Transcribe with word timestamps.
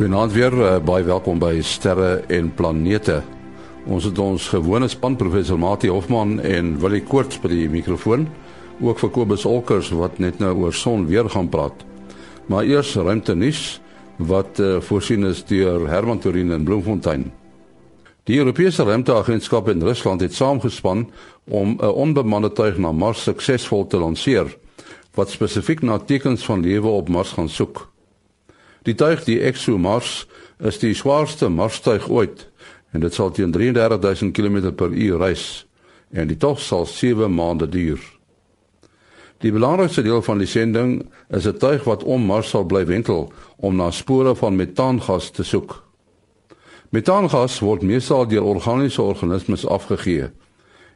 Goeienaand 0.00 0.32
weer, 0.32 0.54
uh, 0.56 0.68
baie 0.80 1.04
welkom 1.04 1.36
by 1.36 1.58
Sterre 1.60 2.22
en 2.32 2.46
Planete. 2.56 3.18
Ons 3.84 4.06
het 4.08 4.16
ons 4.16 4.46
gewone 4.48 4.86
span 4.88 5.12
professor 5.20 5.58
Mati 5.60 5.90
Hofman 5.92 6.38
en 6.40 6.70
Willie 6.80 7.02
Koorts 7.04 7.36
by 7.42 7.50
die 7.52 7.66
mikrofoon, 7.68 8.24
ook 8.80 9.02
vir 9.02 9.12
Kobus 9.12 9.44
Olkers 9.44 9.90
wat 9.92 10.16
net 10.16 10.40
nou 10.40 10.54
oor 10.62 10.72
son 10.72 11.04
weer 11.10 11.28
gaan 11.28 11.50
praat. 11.52 11.84
Maar 12.48 12.70
eers 12.70 12.94
ruimte 12.96 13.36
nuus 13.36 13.82
wat 14.16 14.56
uh, 14.64 14.78
voorsien 14.88 15.28
is 15.28 15.44
deur 15.44 15.84
Herman 15.92 16.24
Torin 16.24 16.56
in 16.56 16.64
Bloemfontein. 16.64 17.28
Die 18.24 18.40
Europese 18.40 18.88
Ruimteagentskap 18.88 19.68
in 19.68 19.84
Rusland 19.84 20.24
het 20.24 20.32
saamgespan 20.32 21.10
om 21.44 21.76
'n 21.76 21.92
onbemande 21.92 22.54
tuig 22.56 22.80
na 22.80 22.92
Mars 22.92 23.28
suksesvol 23.28 23.84
te 23.86 24.00
lanseer 24.00 24.48
wat 25.12 25.28
spesifiek 25.28 25.82
na 25.82 25.98
tekens 25.98 26.44
van 26.44 26.64
lewe 26.64 26.88
op 26.88 27.08
Mars 27.08 27.36
gaan 27.36 27.52
soek. 27.52 27.89
Die 28.82 28.94
tuig 28.94 29.24
die 29.24 29.40
ExoMars 29.44 30.26
is 30.58 30.78
die 30.80 30.94
swaarste 30.96 31.48
Marstuig 31.52 32.08
ooit 32.08 32.46
en 32.92 33.04
dit 33.04 33.14
sal 33.14 33.30
teen 33.36 33.52
33000 33.52 34.32
km 34.32 34.72
per 34.72 34.94
uur 34.94 35.20
reis 35.20 35.66
en 36.10 36.30
die 36.30 36.38
tog 36.40 36.60
sal 36.64 36.86
7 36.88 37.28
maande 37.34 37.68
duur. 37.68 38.00
Die 39.40 39.52
belangrikste 39.52 40.02
deel 40.04 40.22
van 40.22 40.40
die 40.40 40.48
sending 40.48 41.10
is 41.28 41.46
'n 41.46 41.58
tuig 41.58 41.84
wat 41.84 42.04
om 42.04 42.24
Mars 42.24 42.48
sal 42.48 42.64
bly 42.64 42.86
wentel 42.86 43.32
om 43.56 43.76
na 43.76 43.90
spore 43.90 44.34
van 44.34 44.56
metaangas 44.56 45.30
te 45.30 45.42
soek. 45.42 45.84
Metaangas 46.90 47.60
word 47.60 47.82
meestal 47.82 48.26
deur 48.26 48.42
organiese 48.42 49.02
organismes 49.02 49.66
afgegee 49.66 50.30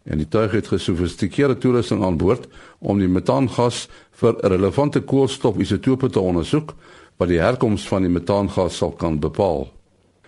en 0.04 0.18
die 0.20 0.28
tuig 0.28 0.52
het 0.52 0.66
gesofistikeerde 0.68 1.58
toerusting 1.58 2.04
aan 2.04 2.16
boord 2.16 2.48
om 2.78 2.98
die 2.98 3.08
metaangas 3.08 3.88
vir 4.10 4.36
relevante 4.40 5.00
koolstofisotope 5.00 6.10
te 6.10 6.20
ondersoek 6.20 6.74
wat 7.16 7.28
die 7.28 7.40
herkoms 7.40 7.88
van 7.88 8.02
die 8.02 8.10
metaangas 8.10 8.76
sal 8.76 8.92
kan 8.92 9.20
bepaal. 9.20 9.68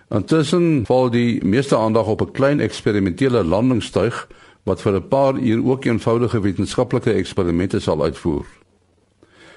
Intussen 0.09 0.85
val 0.87 1.09
die 1.11 1.43
meeste 1.45 1.77
aandag 1.77 2.07
op 2.07 2.21
'n 2.21 2.31
klein 2.31 2.59
eksperimentele 2.59 3.43
landingstuig 3.43 4.27
wat 4.63 4.81
vir 4.81 4.95
'n 4.95 5.07
paar 5.07 5.35
uur 5.35 5.65
ook 5.65 5.85
eenvoudige 5.85 6.39
wetenskaplike 6.39 7.11
eksperimente 7.11 7.79
sal 7.79 8.03
uitvoer. 8.03 8.45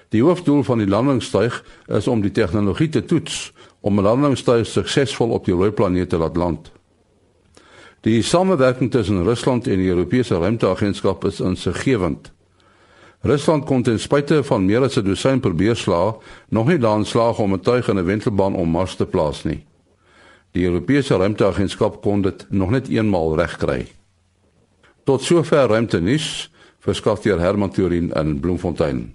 Die 0.09 0.23
hoofdoel 0.23 0.63
van 0.63 0.79
die 0.79 0.89
landingstuig 0.89 1.65
is 1.87 2.09
om 2.09 2.21
die 2.21 2.31
tegnologie 2.31 2.89
te 2.89 3.05
toets 3.05 3.53
om 3.81 3.99
'n 3.99 4.03
landingstuig 4.03 4.67
suksesvol 4.67 5.31
op 5.31 5.45
die 5.45 5.55
rooi 5.55 5.71
planeet 5.71 6.09
te 6.09 6.17
laat 6.17 6.37
land. 6.37 6.73
Die 8.01 8.23
samewerking 8.23 8.91
tussen 8.91 9.25
Rusland 9.25 9.67
en 9.67 9.77
die 9.77 9.89
Europese 9.89 10.39
Ruimteagentskap 10.39 11.25
is 11.25 11.41
insiggewend. 11.41 12.33
Rusland 13.21 13.65
kon 13.65 13.83
ten 13.83 13.99
spyte 14.01 14.41
van 14.45 14.65
meer 14.65 14.83
as 14.83 14.97
'n 14.97 15.05
dosyn 15.05 15.41
probeer 15.41 15.77
slaag, 15.77 16.15
nog 16.49 16.67
nie 16.67 16.79
daan 16.79 17.05
slaag 17.05 17.39
om 17.39 17.53
'n 17.53 17.61
tuig 17.61 17.89
in 17.89 17.99
'n 17.99 18.05
wentelbaan 18.05 18.55
om 18.55 18.69
Mars 18.69 18.97
te 18.97 19.07
plaas 19.07 19.45
nie. 19.45 19.65
Die 20.53 20.65
Europese 20.65 21.17
Ruimteagentskap 21.17 22.03
kon 22.03 22.23
dit 22.23 22.47
nog 22.49 22.71
net 22.71 22.89
eenmaal 22.89 23.37
regkry. 23.37 23.87
Tot 25.05 25.23
sover 25.23 25.69
ruimtenis 25.69 26.51
verskaf 26.79 27.21
deur 27.21 27.39
Herman 27.41 27.71
Turin 27.71 28.13
in 28.13 28.41
Bloemfontein. 28.41 29.15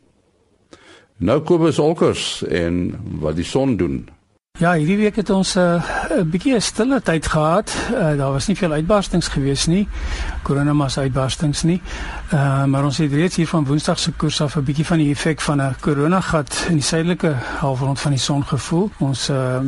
Nou 1.17 1.39
kom 1.42 1.66
ons 1.66 1.80
olkers 1.80 2.44
en 2.44 3.00
wat 3.20 3.36
die 3.36 3.48
son 3.48 3.78
doen. 3.78 4.09
Ja, 4.56 4.70
hierdie 4.72 4.95
week 4.95 5.17
het 5.20 5.30
ons 5.36 5.56
'n 5.56 5.59
uh, 5.59 6.22
bietjie 6.23 6.56
'n 6.56 6.61
stille 6.61 7.02
tyd 7.02 7.28
gehad. 7.28 7.75
Uh, 7.92 8.17
daar 8.17 8.31
was 8.31 8.48
nie 8.48 8.56
veel 8.56 8.72
uitbarstings 8.72 9.28
gewees 9.28 9.66
nie. 9.66 9.88
Koronamas 10.44 10.98
uitbarstings 10.98 11.64
nie. 11.64 11.81
Uh, 12.34 12.64
maar 12.64 12.83
ons 12.83 12.98
het 12.98 13.11
reeds 13.11 13.36
hier 13.36 13.48
van 13.48 13.66
Woensdag 13.66 14.00
se 14.00 14.11
koers 14.11 14.42
af 14.42 14.56
'n 14.56 14.64
bietjie 14.64 14.86
van 14.86 14.98
die 14.98 15.09
effek 15.11 15.42
van 15.42 15.61
'n 15.61 15.76
koronagat 15.80 16.66
in 16.70 16.73
die 16.73 16.83
suidelike 16.83 17.36
halfrond 17.59 18.00
van 18.00 18.11
die 18.11 18.20
son 18.20 18.45
gevoel. 18.45 18.92
Ons 18.98 19.30
uh, 19.30 19.60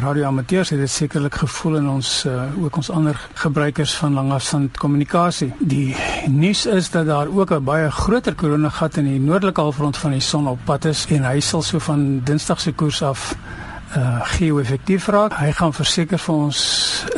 radioamateurs 0.00 0.68
het 0.68 0.78
dit 0.78 0.90
sekerlik 0.90 1.34
gevoel 1.34 1.76
en 1.76 1.88
ons 1.88 2.24
uh, 2.26 2.64
ook 2.64 2.76
ons 2.76 2.90
ander 2.90 3.28
gebruikers 3.34 3.94
van 3.94 4.12
langafstand 4.12 4.76
kommunikasie. 4.76 5.52
Die 5.58 5.96
nuus 6.28 6.66
is 6.66 6.90
dat 6.90 7.06
daar 7.06 7.28
ook 7.28 7.50
'n 7.50 7.64
baie 7.64 7.90
groter 7.90 8.34
koronagat 8.34 8.96
in 8.96 9.04
die 9.04 9.20
noordelike 9.20 9.60
halfrond 9.60 9.96
van 9.96 10.10
die 10.10 10.20
son 10.20 10.48
op 10.48 10.58
pad 10.64 10.84
is 10.84 11.06
en 11.10 11.24
hy 11.24 11.40
sal 11.40 11.62
so 11.62 11.78
van 11.78 12.20
Dinsdag 12.24 12.60
se 12.60 12.72
koers 12.72 13.02
af 13.02 13.36
uh 13.96 14.20
geo-effektief 14.22 15.06
raak. 15.06 15.34
Hy 15.34 15.50
gaan 15.52 15.72
verseker 15.74 16.18
vir 16.18 16.34
ons 16.34 16.58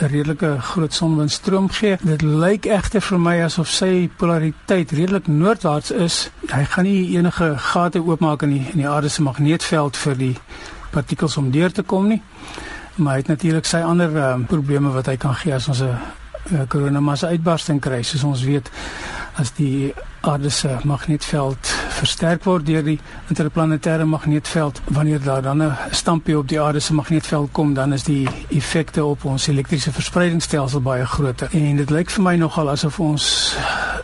'n 0.01 0.07
redelike 0.07 0.61
groot 0.61 0.95
sonwindstroom 0.95 1.69
gee. 1.71 1.99
Dit 2.03 2.23
lyk 2.23 2.67
egter 2.67 3.01
vir 3.01 3.19
my 3.19 3.43
asof 3.43 3.69
sy 3.69 4.11
polariteit 4.17 4.91
redelik 4.91 5.27
noordwaarts 5.27 5.91
is. 5.91 6.31
Hy 6.49 6.65
gaan 6.65 6.85
nie 6.85 7.17
enige 7.17 7.59
gate 7.59 8.01
oopmaak 8.01 8.43
in 8.43 8.51
die 8.51 8.67
in 8.73 8.79
die 8.79 8.89
aarde 8.89 9.09
se 9.09 9.23
magneetveld 9.23 9.97
vir 9.97 10.17
die 10.17 10.37
partikels 10.91 11.37
om 11.37 11.51
deur 11.51 11.73
te 11.73 11.83
kom 11.83 12.09
nie. 12.09 12.23
Maar 12.97 13.13
hy 13.13 13.19
het 13.19 13.29
natuurlik 13.29 13.65
sy 13.65 13.79
ander 13.81 14.11
uh, 14.17 14.47
probleme 14.47 14.91
wat 14.91 15.07
hy 15.07 15.17
kan 15.17 15.35
gee 15.35 15.55
as 15.55 15.69
ons 15.69 15.81
'n 15.81 16.67
koronamassa 16.69 17.29
uitbarsting 17.29 17.81
kry. 17.81 18.03
Soos 18.03 18.25
ons 18.25 18.43
weet, 18.43 18.71
as 19.35 19.53
die 19.53 19.95
aarde 20.21 20.51
se 20.51 20.79
magneetveld 20.85 21.82
versterk 22.03 22.43
word 22.49 22.67
deur 22.67 22.83
die 22.83 22.99
interplanetêre 23.31 24.05
magneetveld. 24.09 24.81
Wanneer 24.91 25.23
daar 25.23 25.43
dan 25.43 25.63
'n 25.63 25.77
stampie 25.91 26.39
op 26.39 26.49
die 26.49 26.61
aarde 26.61 26.81
se 26.81 26.95
magneetveld 26.95 27.53
kom 27.53 27.75
dan 27.75 27.93
is 27.93 28.05
die 28.05 28.29
effekte 28.49 29.05
op 29.05 29.25
ons 29.25 29.47
elektriese 29.47 29.93
verspreidingsstelsel 29.93 30.81
baie 30.81 31.07
groter. 31.07 31.49
En 31.53 31.77
dit 31.77 31.91
lyk 31.91 32.11
vir 32.11 32.23
my 32.23 32.37
nogal 32.37 32.71
asof 32.71 33.01
ons 33.01 33.57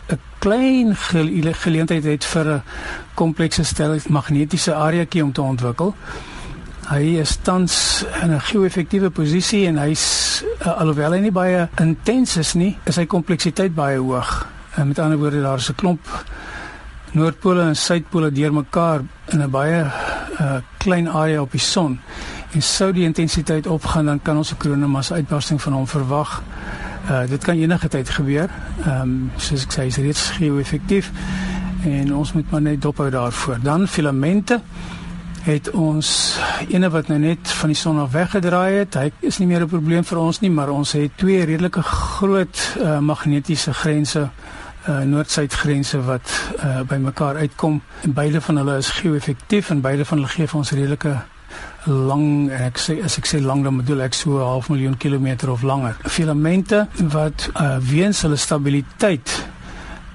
'n 0.09 0.19
klein 0.39 0.95
gele 0.95 1.53
geleentheid 1.53 2.03
het 2.03 2.25
vir 2.25 2.45
'n 2.47 2.63
komplekse 3.13 3.63
stel 3.63 3.97
magnetiese 4.07 4.73
areakie 4.73 5.23
om 5.23 5.31
te 5.31 5.41
ontwikkel. 5.41 5.95
Hy 6.89 7.19
is 7.19 7.37
tans 7.41 8.05
in 8.21 8.31
'n 8.31 8.41
geo-effektiewe 8.41 9.09
posisie 9.09 9.67
en 9.67 9.77
hy's 9.77 10.43
alhoewel 10.63 11.11
hy 11.11 11.19
nie 11.19 11.31
baie 11.31 11.67
intens 11.75 12.37
is 12.37 12.53
nie, 12.53 12.77
is 12.85 12.95
sy 12.95 13.05
kompleksiteit 13.05 13.75
baie 13.75 13.97
hoog. 13.97 14.47
En 14.75 14.87
met 14.87 14.99
ander 14.99 15.17
woorde 15.17 15.41
daar 15.41 15.57
is 15.57 15.69
'n 15.69 15.75
klomp 15.75 15.99
noordpole 17.11 17.61
en 17.61 17.75
suidpole 17.75 18.31
deurmekaar 18.31 19.01
in 19.33 19.41
'n 19.41 19.49
baie 19.49 19.83
uh, 19.83 20.57
klein 20.77 21.09
area 21.09 21.41
op 21.41 21.51
die 21.51 21.59
son. 21.59 21.99
En 22.51 22.61
sou 22.61 22.91
die 22.93 23.03
intensiteit 23.03 23.67
opgaan 23.67 24.05
dan 24.05 24.21
kan 24.21 24.37
ons 24.37 24.51
'n 24.51 24.57
koronamas 24.57 25.11
uitbarsting 25.11 25.61
van 25.61 25.73
hom 25.73 25.87
verwag. 25.87 26.43
Uh, 27.09 27.27
dit 27.29 27.43
kan 27.43 27.55
enige 27.55 27.87
tyd 27.87 28.09
gebeur. 28.09 28.49
Ehm 28.85 29.01
um, 29.01 29.31
soos 29.37 29.63
ek 29.63 29.73
sê, 29.73 29.85
is 29.85 29.97
reeds 29.97 30.29
geo-effektief 30.29 31.11
en 31.83 32.15
ons 32.15 32.33
moet 32.33 32.51
maar 32.51 32.61
net 32.61 32.81
dophou 32.81 33.09
daarvoor. 33.09 33.57
Dan 33.61 33.87
filamente 33.87 34.61
het 35.41 35.71
ons 35.71 36.37
ene 36.67 36.89
wat 36.89 37.07
nou 37.07 37.19
net 37.19 37.51
van 37.61 37.71
die 37.71 37.77
son 37.77 37.99
af 37.99 38.11
weggedraai 38.11 38.73
het. 38.73 38.93
Hy 38.99 39.11
is 39.19 39.37
nie 39.37 39.47
meer 39.47 39.61
'n 39.61 39.67
probleem 39.67 40.03
vir 40.03 40.17
ons 40.17 40.39
nie, 40.39 40.51
maar 40.51 40.69
ons 40.69 40.91
het 40.91 41.11
twee 41.17 41.45
redelike 41.45 41.81
groot 41.81 42.75
uh, 42.81 42.99
magnetiese 42.99 43.73
grense 43.73 44.29
uh, 44.87 45.01
noord-suid 45.01 45.53
grense 45.53 46.01
wat 46.03 46.31
uh, 46.63 46.81
bymekaar 46.87 47.35
uitkom. 47.35 47.81
En 48.01 48.13
beide 48.13 48.41
van 48.41 48.57
hulle 48.57 48.77
is 48.77 48.89
geo-effektief 48.89 49.69
en 49.69 49.81
beide 49.81 50.05
van 50.05 50.17
hulle 50.17 50.31
gee 50.31 50.47
vir 50.47 50.59
ons 50.59 50.71
redelike 50.71 51.17
lang 51.85 52.51
ek 52.51 52.77
sê 52.77 52.97
as 53.03 53.17
ek 53.17 53.27
sê 53.29 53.39
lang 53.41 53.63
dan 53.63 53.79
bedoel 53.79 54.01
ek 54.05 54.13
so 54.13 54.37
'n 54.37 54.45
half 54.45 54.69
miljoen 54.69 54.97
kilometer 54.97 55.49
of 55.49 55.61
langer. 55.61 55.95
Filamente 56.03 56.87
wat 56.97 57.49
uh, 57.55 57.77
weens 57.79 58.21
hulle 58.21 58.35
stabiliteit 58.35 59.48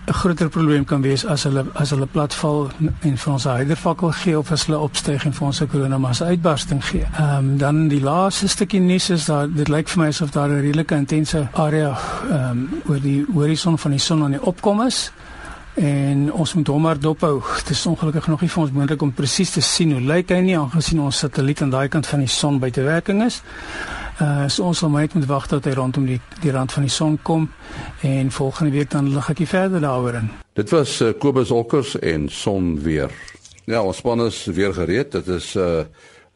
'n 0.06 0.12
groter 0.12 0.48
probleem 0.48 0.84
kan 0.84 1.02
wees 1.02 1.26
as 1.26 1.42
hulle 1.42 1.64
as 1.74 1.90
hulle 1.90 2.06
platval 2.06 2.70
en 3.00 3.16
vir 3.16 3.32
ons 3.32 3.46
'n 3.46 3.56
hydervakkel 3.56 4.12
gee 4.12 4.38
of 4.38 4.50
as 4.52 4.66
hulle 4.66 4.78
opstyg 4.78 5.24
en 5.24 5.32
vir 5.32 5.46
ons 5.46 5.60
'n 5.60 5.66
koronamassa 5.66 6.24
uitbarsting 6.24 6.84
gee. 6.84 7.06
Ehm 7.18 7.36
um, 7.36 7.58
dan 7.58 7.88
die 7.88 8.00
laaste 8.00 8.48
stukkie 8.48 8.80
nuus 8.80 9.10
is 9.10 9.24
dat 9.24 9.56
dit 9.56 9.68
lyk 9.68 9.88
vir 9.88 10.02
my 10.02 10.08
asof 10.08 10.30
daar 10.30 10.48
'n 10.48 10.60
redelike 10.60 10.94
intense 10.94 11.48
area 11.52 11.96
ehm 12.30 12.50
um, 12.50 12.82
oor 12.86 13.00
die 13.00 13.24
horison 13.32 13.78
van 13.78 13.90
die 13.90 14.00
son 14.00 14.22
aan 14.22 14.30
die 14.30 14.44
opkom 14.44 14.80
is 14.86 15.12
en 15.74 16.32
ons 16.32 16.54
moet 16.54 16.66
hom 16.66 16.82
maar 16.82 16.98
dophou. 16.98 17.42
Dit 17.56 17.70
is 17.70 17.86
ongelukkig 17.86 18.26
nog 18.26 18.40
nie 18.40 18.50
vir 18.50 18.62
ons 18.62 18.72
moontlik 18.72 19.02
om 19.02 19.12
presies 19.12 19.50
te 19.50 19.60
sien 19.60 19.92
hoe 19.92 20.00
lyk 20.00 20.30
hy 20.30 20.40
nie 20.40 20.58
aangesien 20.58 21.00
ons 21.00 21.18
satelliet 21.18 21.62
aan 21.62 21.70
daai 21.70 21.88
kant 21.88 22.06
van 22.06 22.18
die 22.18 22.28
son 22.28 22.58
buite 22.58 22.82
werking 22.82 23.24
is. 23.24 23.42
Uh 24.22 24.44
so 24.46 24.62
ons 24.62 24.78
sal 24.78 24.92
net 24.94 25.14
moet 25.14 25.26
wag 25.26 25.46
tot 25.50 25.64
hy 25.66 25.72
rondom 25.74 26.04
die 26.06 26.20
die 26.38 26.52
rand 26.54 26.70
van 26.70 26.84
die 26.86 26.92
son 26.92 27.16
kom 27.26 27.48
en 28.06 28.28
volgende 28.30 28.70
week 28.70 28.92
dan 28.92 29.08
lig 29.10 29.30
ek 29.32 29.40
verder 29.50 29.82
daaroor 29.82 30.20
in. 30.20 30.28
Dit 30.54 30.70
was 30.70 31.00
uh, 31.02 31.10
Kobus 31.18 31.50
Olkers 31.50 31.96
en 31.98 32.28
son 32.30 32.76
weer. 32.84 33.10
Ja, 33.66 33.82
ons 33.82 33.98
span 33.98 34.22
is 34.22 34.44
weer 34.44 34.74
gereed. 34.74 35.10
Dit 35.12 35.26
is 35.34 35.54
uh 35.58 35.82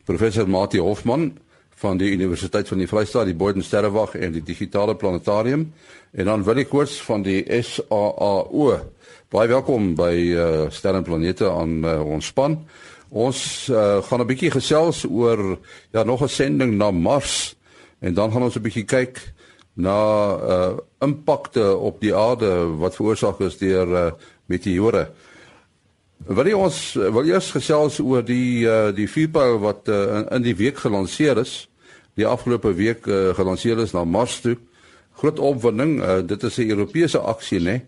professor 0.08 0.48
Mati 0.48 0.80
Hofman 0.80 1.36
van 1.78 1.98
die 2.00 2.10
Universiteit 2.10 2.68
van 2.68 2.80
die 2.80 2.88
Vrystaat, 2.88 3.28
die 3.28 3.36
Boden 3.36 3.62
Sterrewag 3.62 4.16
en 4.16 4.32
die 4.32 4.42
Digitale 4.42 4.96
Planetarium 4.96 5.68
en 6.10 6.24
dan 6.24 6.42
Willie 6.44 6.64
Koorts 6.64 6.96
van 7.04 7.22
die 7.22 7.44
SAAO. 7.46 8.72
Baie 9.30 9.48
welkom 9.48 9.92
by 9.94 10.14
uh 10.34 10.66
Sterre 10.74 10.98
en 10.98 11.06
Planete 11.06 11.46
aan 11.50 11.84
uh, 11.84 12.00
ons 12.02 12.26
span. 12.26 12.58
Ons 13.08 13.68
uh, 13.70 14.02
gaan 14.02 14.20
'n 14.20 14.26
bietjie 14.26 14.50
gesels 14.50 15.04
oor 15.06 15.60
ja 15.92 16.02
nog 16.02 16.26
'n 16.26 16.28
sending 16.28 16.74
na 16.74 16.90
Mars 16.90 17.54
En 18.00 18.14
dan 18.14 18.32
gaan 18.32 18.42
ons 18.42 18.56
'n 18.56 18.62
bietjie 18.62 18.84
kyk 18.84 19.32
na 19.74 19.98
uh 20.36 20.76
impakte 21.00 21.76
op 21.76 22.00
die 22.00 22.14
aarde 22.14 22.76
wat 22.78 22.96
veroorsaak 22.96 23.40
is 23.40 23.58
deur 23.58 23.88
uh 23.88 24.10
meteore. 24.46 25.08
Wil 26.26 26.46
jy 26.46 26.54
ons 26.54 26.92
wil 26.94 27.24
eers 27.24 27.50
gesels 27.50 28.00
oor 28.00 28.24
die 28.24 28.66
uh 28.66 28.90
die 28.94 29.08
vuurpyl 29.08 29.58
wat 29.58 29.88
uh, 29.88 30.18
in, 30.18 30.28
in 30.28 30.42
die 30.42 30.56
week 30.56 30.78
gelanseer 30.78 31.38
is 31.38 31.68
die 32.18 32.26
afgelope 32.26 32.72
week 32.74 33.06
uh, 33.06 33.30
gelanseer 33.38 33.78
is 33.82 33.94
na 33.94 34.04
Mars 34.04 34.40
toe. 34.42 34.56
Groot 35.18 35.38
opwinding, 35.42 35.98
uh, 36.02 36.20
dit 36.26 36.42
is 36.42 36.58
'n 36.58 36.70
Europese 36.70 37.18
aksie, 37.18 37.60
né? 37.60 37.80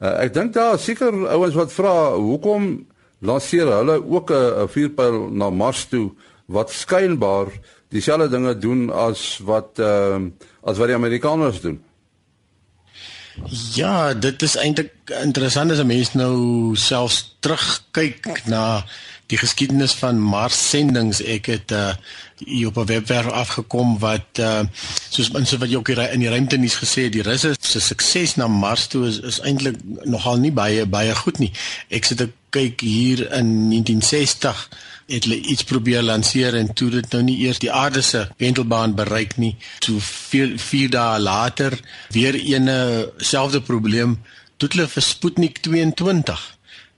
Uh, 0.00 0.22
ek 0.24 0.34
dink 0.34 0.52
daar 0.52 0.78
seker 0.78 1.12
ouens 1.28 1.54
wat 1.54 1.72
vra 1.72 2.14
hoekom 2.14 2.86
lanseer 3.20 3.66
hulle 3.66 4.02
ook 4.02 4.30
'n 4.30 4.68
vuurpyl 4.68 5.30
na 5.30 5.50
Mars 5.50 5.86
toe 5.86 6.10
wat 6.46 6.70
skynbaar 6.70 7.48
dieselfde 7.96 8.28
dinge 8.32 8.54
doen 8.58 8.86
as 8.92 9.26
wat 9.44 9.80
ehm 9.82 10.30
uh, 10.30 10.52
as 10.66 10.78
wat 10.78 10.90
die 10.90 10.98
Amerikaners 10.98 11.60
doen. 11.62 11.80
Ja, 13.74 14.14
dit 14.14 14.42
is 14.42 14.56
eintlik 14.56 14.92
interessant 15.22 15.70
as 15.70 15.78
'n 15.78 15.86
mens 15.86 16.14
nou 16.14 16.76
selfs 16.76 17.36
terugkyk 17.40 18.46
na 18.46 18.84
die 19.26 19.38
geskiedenis 19.38 19.92
van 19.98 20.20
Mars 20.20 20.58
sendinge. 20.70 21.24
Ek 21.24 21.46
het 21.46 21.70
uh 21.70 21.94
hier 22.36 22.66
op 22.66 22.76
'n 22.76 22.86
webwerf 22.86 23.30
afgekom 23.30 23.98
wat 23.98 24.38
uh 24.40 24.62
soos 25.08 25.30
mense 25.30 25.58
wat 25.58 25.68
jy 25.68 25.76
ook 25.76 25.88
in 25.88 26.20
die 26.20 26.28
ruimte 26.28 26.56
nuus 26.56 26.76
gesê 26.76 27.02
het, 27.02 27.12
die 27.12 27.22
russe 27.22 27.54
se 27.60 27.80
sukses 27.80 28.34
na 28.36 28.46
Mars 28.46 28.86
toe 28.86 29.06
is 29.06 29.20
is 29.20 29.40
eintlik 29.40 29.76
nogal 30.04 30.36
nie 30.36 30.52
baie 30.52 30.86
baie 30.86 31.14
goed 31.14 31.38
nie. 31.38 31.52
Ek 31.88 32.04
sit 32.04 32.20
ek 32.20 32.32
kyk 32.50 32.80
hier 32.80 33.32
in 33.32 33.70
1960 33.70 34.68
het 35.06 35.24
hulle 35.24 35.38
iets 35.40 35.64
probeer 35.64 36.02
lanseer 36.02 36.56
en 36.58 36.72
toe 36.74 36.90
dit 36.90 37.12
nou 37.14 37.22
nie 37.22 37.36
eers 37.44 37.60
die 37.62 37.72
aarde 37.72 38.02
se 38.02 38.26
wentelbaan 38.42 38.94
bereik 38.98 39.36
nie. 39.36 39.54
Toe 39.84 40.00
4 40.00 40.58
4 40.58 40.90
dae 40.90 41.20
later 41.22 41.78
weer 42.14 42.34
ene 42.34 42.78
selfde 43.16 43.62
probleem 43.62 44.18
toe 44.56 44.68
hulle 44.72 44.88
vir 44.88 45.04
Sputnik 45.04 45.62
22 45.62 46.44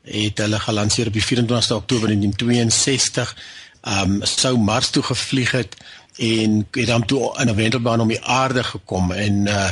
het 0.09 0.41
hulle 0.41 0.61
gelanseer 0.65 1.11
op 1.11 1.17
die 1.19 1.25
24ste 1.25 1.77
Oktober 1.77 2.09
1962. 2.09 3.37
Ehm 3.83 4.19
um, 4.19 4.25
sou 4.25 4.57
Mars 4.59 4.91
toe 4.91 5.03
gevlieg 5.03 5.53
het 5.53 5.77
en 6.19 6.67
het 6.71 6.87
dan 6.87 7.05
toe 7.05 7.35
in 7.39 7.49
'n 7.49 7.55
wentelbaan 7.55 8.01
om 8.01 8.09
die 8.09 8.25
aarde 8.25 8.65
gekom 8.65 9.13
en 9.13 9.47
uh 9.47 9.71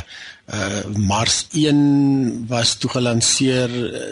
uh 0.53 0.85
Mars 0.95 1.47
1 1.51 2.45
was 2.47 2.75
toe 2.75 2.89
gelanseer 2.89 3.69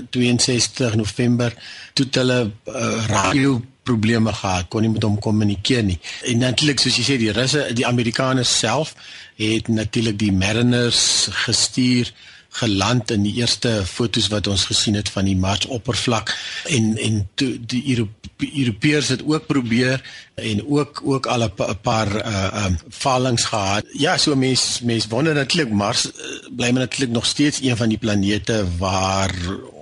62 0.10 0.96
November 0.96 1.54
toe 1.94 2.08
hulle 2.12 2.52
uh, 2.66 3.06
radio 3.08 3.62
probleme 3.86 4.34
gehad 4.34 4.70
kon 4.74 4.86
nie 4.86 4.94
met 4.94 5.06
hom 5.06 5.20
kommunikeer 5.22 5.84
nie. 5.86 6.00
En 6.32 6.42
natuurlik 6.44 6.82
soos 6.82 6.98
jy 7.00 7.06
sê 7.08 7.20
die 7.22 7.34
russe 7.36 7.68
die 7.78 7.88
amerikaners 7.88 8.52
self 8.60 8.96
het 9.40 9.70
natuurlik 9.70 10.18
die 10.20 10.34
mariners 10.34 11.28
gestuur 11.46 12.12
geland 12.56 13.12
in 13.12 13.26
die 13.28 13.34
eerste 13.42 13.82
fotos 13.86 14.30
wat 14.32 14.48
ons 14.48 14.68
gesien 14.70 14.96
het 14.96 15.10
van 15.12 15.28
die 15.28 15.36
Mars 15.36 15.68
oppervlak 15.78 16.32
en 16.72 16.94
en 16.98 17.18
toe 17.36 17.52
die 17.60 17.84
Europe, 17.96 18.30
Europeërs 18.54 19.08
het 19.08 19.24
ook 19.26 19.46
probeer 19.46 20.02
en 20.36 20.68
ook 20.68 21.02
ook 21.04 21.26
al 21.26 21.44
'n 21.44 21.80
paar 21.82 22.10
uh 22.16 22.66
um 22.66 22.78
vallings 22.90 23.44
gehad. 23.44 23.86
Ja, 23.92 24.18
so 24.18 24.36
mense 24.36 24.86
mense 24.86 25.08
wonder 25.10 25.34
natuurlik 25.34 25.74
Mars 25.74 26.06
uh, 26.06 26.12
bly 26.56 26.70
maar 26.72 26.82
natuurlik 26.82 27.14
nog 27.14 27.26
steeds 27.26 27.62
een 27.62 27.78
van 27.78 27.90
die 27.90 27.98
planete 27.98 28.66
waar 28.78 29.34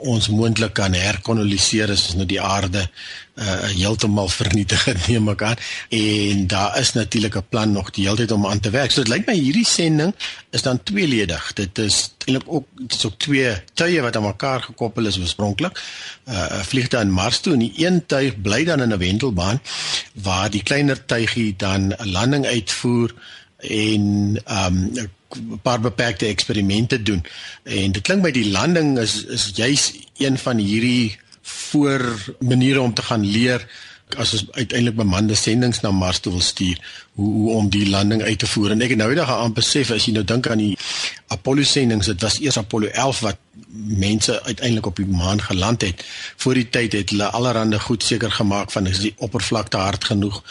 ons 0.04 0.30
moontlik 0.30 0.74
kan 0.74 0.94
herkoloniseer 0.94 1.92
as 1.92 2.14
nou 2.14 2.26
die 2.26 2.42
aarde 2.42 2.90
uh 3.34 3.70
heeltemal 3.74 4.30
vernietig 4.30 4.84
neem 5.08 5.32
ek 5.34 5.42
aan 5.42 5.62
en 5.90 6.48
daar 6.48 6.78
is 6.80 6.94
natuurlik 6.94 7.36
'n 7.36 7.50
plan 7.50 7.72
nog 7.72 7.90
die 7.90 8.06
hele 8.06 8.22
tyd 8.22 8.32
om 8.32 8.46
aan 8.46 8.60
te 8.60 8.70
werk. 8.70 8.92
So 8.92 9.02
dit 9.02 9.14
lyk 9.14 9.26
my 9.26 9.34
hierdie 9.34 9.66
sending 9.66 10.14
is 10.52 10.62
dan 10.62 10.84
tweeledig. 10.84 11.54
Dit 11.54 11.78
is 11.78 12.14
eintlik 12.26 12.46
ook 12.46 12.68
dit 12.78 12.94
is 12.94 13.06
ook 13.06 13.18
twee 13.18 13.54
tuie 13.74 14.02
wat 14.02 14.16
aan 14.16 14.24
mekaar 14.24 14.62
gekoppel 14.62 15.06
is 15.06 15.18
oorspronklik. 15.20 15.82
Uh 16.30 16.62
vlieg 16.62 16.88
dan 16.94 17.10
Mars 17.10 17.40
toe 17.40 17.54
en 17.54 17.66
die 17.66 17.74
een 17.76 18.06
tuig 18.06 18.42
bly 18.42 18.53
dan 18.62 18.82
in 18.82 18.94
'n 18.94 18.98
wentelbaan 18.98 19.62
waar 20.14 20.50
die 20.50 20.64
kleiner 20.64 21.06
tuigie 21.06 21.54
dan 21.58 21.94
'n 21.98 22.12
landing 22.12 22.46
uitvoer 22.46 23.14
en 23.58 24.04
um 24.66 24.78
'n 24.94 25.60
paar 25.62 25.80
beperkte 25.80 26.26
eksperimente 26.26 27.04
doen. 27.04 27.26
En 27.64 27.92
dit 27.92 28.02
klink 28.02 28.22
my 28.22 28.32
die 28.32 28.52
landing 28.52 29.00
is 29.00 29.26
is 29.26 29.52
juis 29.56 29.94
een 30.18 30.38
van 30.38 30.58
hierdie 30.58 31.18
voor 31.42 32.34
maniere 32.40 32.82
om 32.82 32.94
te 32.94 33.02
gaan 33.02 33.26
leer 33.26 33.68
as 34.18 34.34
ons 34.34 34.46
uiteindelik 34.52 34.96
bemande 34.96 35.36
sendinge 35.36 35.82
na 35.82 35.92
Mars 35.92 36.20
toe 36.20 36.32
wil 36.32 36.42
stuur 36.42 36.80
hoe 37.18 37.32
hoe 37.34 37.52
om 37.52 37.70
die 37.70 37.90
landing 37.90 38.22
uit 38.22 38.40
te 38.40 38.48
voer 38.48 38.72
en 38.72 38.82
ek 38.86 38.94
het 38.94 39.00
nou 39.02 39.10
eendag 39.10 39.32
aan 39.32 39.56
besef 39.58 39.92
as 39.92 40.06
jy 40.06 40.14
nou 40.14 40.26
dink 40.28 40.48
aan 40.48 40.62
die 40.62 40.76
Apollo 41.34 41.66
sendinge 41.68 42.06
dit 42.06 42.26
was 42.26 42.40
eers 42.42 42.60
Apollo 42.62 42.92
11 42.92 43.24
wat 43.28 43.40
mense 43.88 44.44
uiteindelik 44.44 44.86
op 44.86 44.96
die 44.96 45.06
maan 45.06 45.42
geland 45.42 45.82
het 45.82 46.06
voor 46.36 46.54
die 46.54 46.70
tyd 46.70 46.94
het 46.94 47.10
hulle 47.10 47.30
allerhande 47.38 47.80
goed 47.80 48.04
seker 48.04 48.32
gemaak 48.32 48.72
van 48.72 48.88
is 48.88 49.00
die 49.00 49.14
oppervlakte 49.18 49.78
hard 49.78 50.04
genoeg 50.04 50.42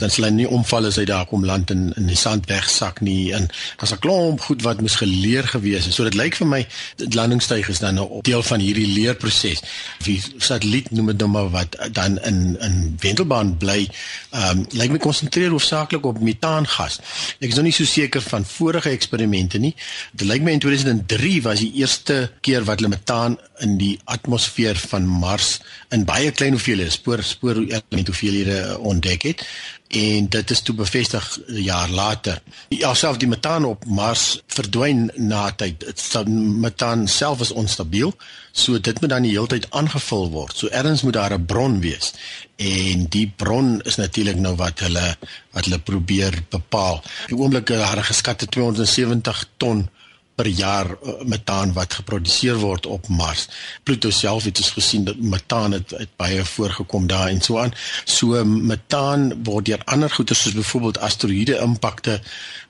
dan 0.00 0.10
sal 0.10 0.26
hy 0.28 0.30
nie 0.34 0.46
omval 0.48 0.88
as 0.88 0.98
hy 1.00 1.04
daar 1.08 1.26
kom 1.28 1.44
land 1.46 1.70
in 1.74 1.86
in 1.98 2.08
die 2.08 2.18
sand 2.18 2.48
wegsak 2.50 3.00
nie 3.04 3.32
en 3.36 3.48
daar's 3.80 3.92
'n 3.92 4.00
klomp 4.04 4.40
goed 4.40 4.62
wat 4.62 4.80
moes 4.80 4.96
geleer 4.96 5.44
gewees 5.48 5.84
het. 5.84 5.94
So 5.94 6.04
dit 6.04 6.14
lyk 6.14 6.36
vir 6.36 6.46
my 6.46 6.66
die 6.96 7.14
landingsstuig 7.14 7.68
is 7.68 7.78
dan 7.78 7.98
'n 7.98 8.20
deel 8.22 8.42
van 8.42 8.60
hierdie 8.60 8.86
leerproses. 8.86 9.62
Die 10.04 10.22
satelliet 10.38 10.90
noem 10.90 11.06
dit 11.06 11.18
nou 11.18 11.30
maar 11.30 11.50
wat 11.50 11.76
dan 11.92 12.18
in 12.22 12.56
in 12.60 12.96
wentelbaan 13.00 13.56
bly. 13.56 13.88
Ehm 14.30 14.58
um, 14.58 14.66
lyk 14.70 14.90
my 14.90 14.98
konsentreer 14.98 15.50
hoofsaaklik 15.50 16.06
op 16.06 16.20
metaangas. 16.20 17.00
Ek 17.40 17.48
is 17.48 17.54
nog 17.54 17.64
nie 17.64 17.72
so 17.72 17.84
seker 17.84 18.20
van 18.20 18.44
vorige 18.44 18.90
eksperimente 18.90 19.58
nie. 19.58 19.74
Dit 20.12 20.26
lyk 20.26 20.42
my 20.42 20.52
in 20.52 20.58
2003 20.58 21.42
was 21.42 21.58
die 21.58 21.72
eerste 21.74 22.30
keer 22.44 22.64
wat 22.68 22.80
hulle 22.80 22.92
metaan 22.92 23.38
in 23.64 23.78
die 23.80 23.94
atmosfeer 24.04 24.76
van 24.90 25.06
Mars 25.08 25.58
in 25.94 26.04
baie 26.08 26.32
klein 26.36 26.56
hoeveelhede 26.56 26.92
spoor 26.92 27.22
spoor 27.24 27.62
element 27.62 28.10
hoeveelhede 28.10 28.58
ontdek 28.78 29.24
het 29.30 29.46
en 29.94 30.26
dit 30.28 30.50
is 30.50 30.60
toe 30.66 30.74
bevestig 30.74 31.24
'n 31.46 31.62
jaar 31.62 31.90
later. 31.90 32.42
Alself 32.82 33.16
die 33.16 33.28
metaan 33.28 33.64
op 33.64 33.84
Mars 33.86 34.42
verdwyn 34.46 35.10
na 35.16 35.50
tyd. 35.50 35.80
Dit 35.80 36.28
metaan 36.64 37.08
self 37.08 37.40
is 37.40 37.52
onstabiel, 37.52 38.14
so 38.52 38.80
dit 38.80 39.00
moet 39.00 39.10
dan 39.10 39.22
die 39.22 39.30
hele 39.30 39.46
tyd 39.46 39.70
aangevul 39.70 40.30
word. 40.30 40.56
So 40.56 40.68
ergens 40.68 41.02
moet 41.02 41.12
daar 41.12 41.32
'n 41.32 41.46
bron 41.46 41.80
wees. 41.80 42.12
En 42.56 43.06
die 43.08 43.32
bron 43.36 43.80
is 43.80 43.96
natuurlik 43.96 44.36
nou 44.36 44.56
wat 44.56 44.78
hulle 44.78 45.16
wat 45.50 45.64
hulle 45.64 45.78
probeer 45.78 46.42
bepaal. 46.48 47.02
Die 47.26 47.36
oomblik 47.36 47.66
daar 47.66 47.98
'n 47.98 48.10
geskatte 48.12 48.46
270 48.46 49.44
ton 49.56 49.88
per 50.34 50.46
jaar 50.46 50.90
uh, 50.90 51.12
metaan 51.24 51.72
wat 51.72 51.94
geproduseer 51.94 52.56
word 52.58 52.86
op 52.86 53.08
Mars. 53.08 53.48
Pluto 53.82 54.10
self 54.10 54.44
het 54.44 54.58
ons 54.58 54.70
gesien 54.70 55.04
dat 55.04 55.18
metaan 55.18 55.72
het, 55.72 55.90
het 55.90 56.10
baie 56.16 56.44
voorgekom 56.44 57.06
daar 57.06 57.28
en 57.28 57.40
so 57.40 57.58
aan. 57.58 57.74
So 58.04 58.44
metaan 58.44 59.42
word 59.44 59.70
deur 59.70 59.82
ander 59.84 60.10
goeder 60.10 60.36
soos 60.36 60.56
byvoorbeeld 60.56 60.98
asteroïde 60.98 61.58
impakte 61.62 62.20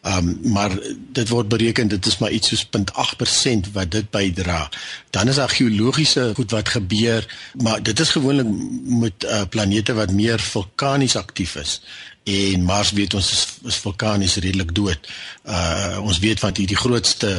um, 0.02 0.38
maar 0.42 0.72
dit 1.12 1.28
word 1.28 1.48
bereken 1.48 1.88
dit 1.88 2.06
is 2.06 2.18
maar 2.18 2.30
iets 2.30 2.48
soos 2.48 2.66
0.8% 2.66 3.72
wat 3.72 3.90
dit 3.90 4.10
bydra. 4.10 4.68
Dan 5.10 5.28
is 5.28 5.40
daar 5.40 5.50
geologiese 5.50 6.32
goed 6.34 6.50
wat 6.50 6.68
gebeur, 6.68 7.26
maar 7.62 7.82
dit 7.82 8.00
is 8.00 8.10
gewoonlik 8.10 8.48
met 8.84 9.24
uh, 9.24 9.42
planete 9.48 9.94
wat 9.94 10.12
meer 10.12 10.40
vulkanies 10.40 11.16
aktief 11.16 11.56
is 11.56 11.80
en 12.24 12.64
Mars 12.64 12.90
weet 12.96 13.14
ons 13.14 13.32
is, 13.32 13.42
is 13.68 13.82
vulkanies 13.84 14.38
redelik 14.40 14.72
dood. 14.74 15.12
Uh 15.44 16.00
ons 16.04 16.18
weet 16.18 16.40
wat 16.40 16.56
hier 16.56 16.70
die 16.70 16.80
grootste 16.80 17.36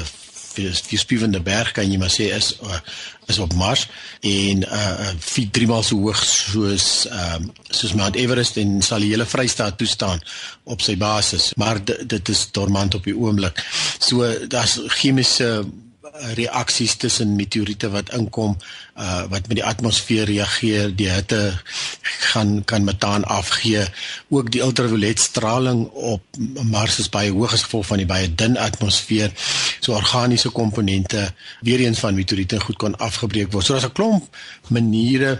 die 0.56 1.00
spiewende 1.00 1.42
berg 1.44 1.74
kan 1.76 1.90
jy 1.90 1.98
maar 2.00 2.14
sê 2.14 2.30
is 2.36 2.54
uh, 2.64 2.78
is 3.28 3.40
op 3.44 3.54
Mars 3.60 3.88
en 4.24 4.64
uh 4.64 5.10
vier 5.26 5.50
drie 5.52 5.68
maal 5.68 5.84
so 5.84 6.00
hoog 6.00 6.22
soos 6.24 6.88
ehm 7.10 7.50
uh, 7.50 7.64
soos 7.76 7.96
Mount 7.98 8.16
Everest 8.16 8.60
en 8.62 8.78
sal 8.86 9.04
die 9.04 9.12
hele 9.12 9.28
Vrystaat 9.28 9.78
toestaan 9.82 10.22
op 10.64 10.86
sy 10.86 10.96
basis 10.98 11.52
maar 11.60 11.82
dit 11.86 12.30
is 12.32 12.46
dormant 12.56 12.96
op 12.96 13.04
die 13.04 13.18
oomblik. 13.18 13.60
So 14.00 14.30
daar's 14.48 14.80
chemiese 15.00 15.66
reaksies 16.36 16.96
tussen 16.96 17.36
meteoriete 17.36 17.90
wat 17.90 18.14
inkom 18.16 18.56
uh 18.96 19.24
wat 19.32 19.48
met 19.48 19.58
die 19.60 19.66
atmosfeer 19.66 20.26
reageer 20.30 20.94
die 20.96 21.10
hitte 21.10 21.40
gaan 22.32 22.64
kan 22.64 22.84
metaan 22.84 23.24
afgee. 23.24 23.84
Ook 24.30 24.52
die 24.52 24.62
ultraviolet 24.62 25.20
straling 25.20 25.88
op 25.90 26.24
Mars 26.64 27.00
is 27.00 27.10
baie 27.10 27.32
hoog 27.32 27.54
as 27.54 27.66
gevolg 27.68 27.86
van 27.86 28.04
die 28.04 28.10
baie 28.10 28.30
dun 28.36 28.58
atmosfeer. 28.58 29.34
So 29.80 29.94
organiese 29.94 30.50
komponente 30.50 31.34
weer 31.62 31.80
eens 31.80 32.00
van 32.00 32.16
meteoriete 32.16 32.60
goed 32.60 32.78
kon 32.78 32.98
afgebreek 32.98 33.52
word. 33.52 33.66
So 33.66 33.74
daar's 33.74 33.90
'n 33.90 33.98
klomp 33.98 34.38
maniere 34.68 35.40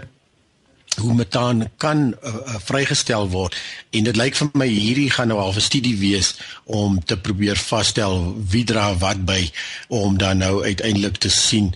hoe 0.96 1.14
metaan 1.14 1.70
kan 1.76 2.06
uh, 2.06 2.34
uh, 2.34 2.58
vrygestel 2.64 3.28
word 3.28 3.56
en 3.90 4.08
dit 4.08 4.16
lyk 4.16 4.36
vir 4.38 4.50
my 4.54 4.68
hierdie 4.68 5.10
gaan 5.10 5.28
nou 5.32 5.38
al 5.40 5.54
'n 5.54 5.60
studie 5.60 5.96
wees 5.98 6.34
om 6.64 6.98
te 7.04 7.16
probeer 7.16 7.56
vasstel 7.56 8.34
wie 8.50 8.64
dra 8.64 8.94
wat 8.98 9.24
by 9.24 9.50
om 9.88 10.18
dan 10.18 10.38
nou 10.38 10.64
uiteindelik 10.64 11.16
te 11.16 11.30
sien 11.30 11.74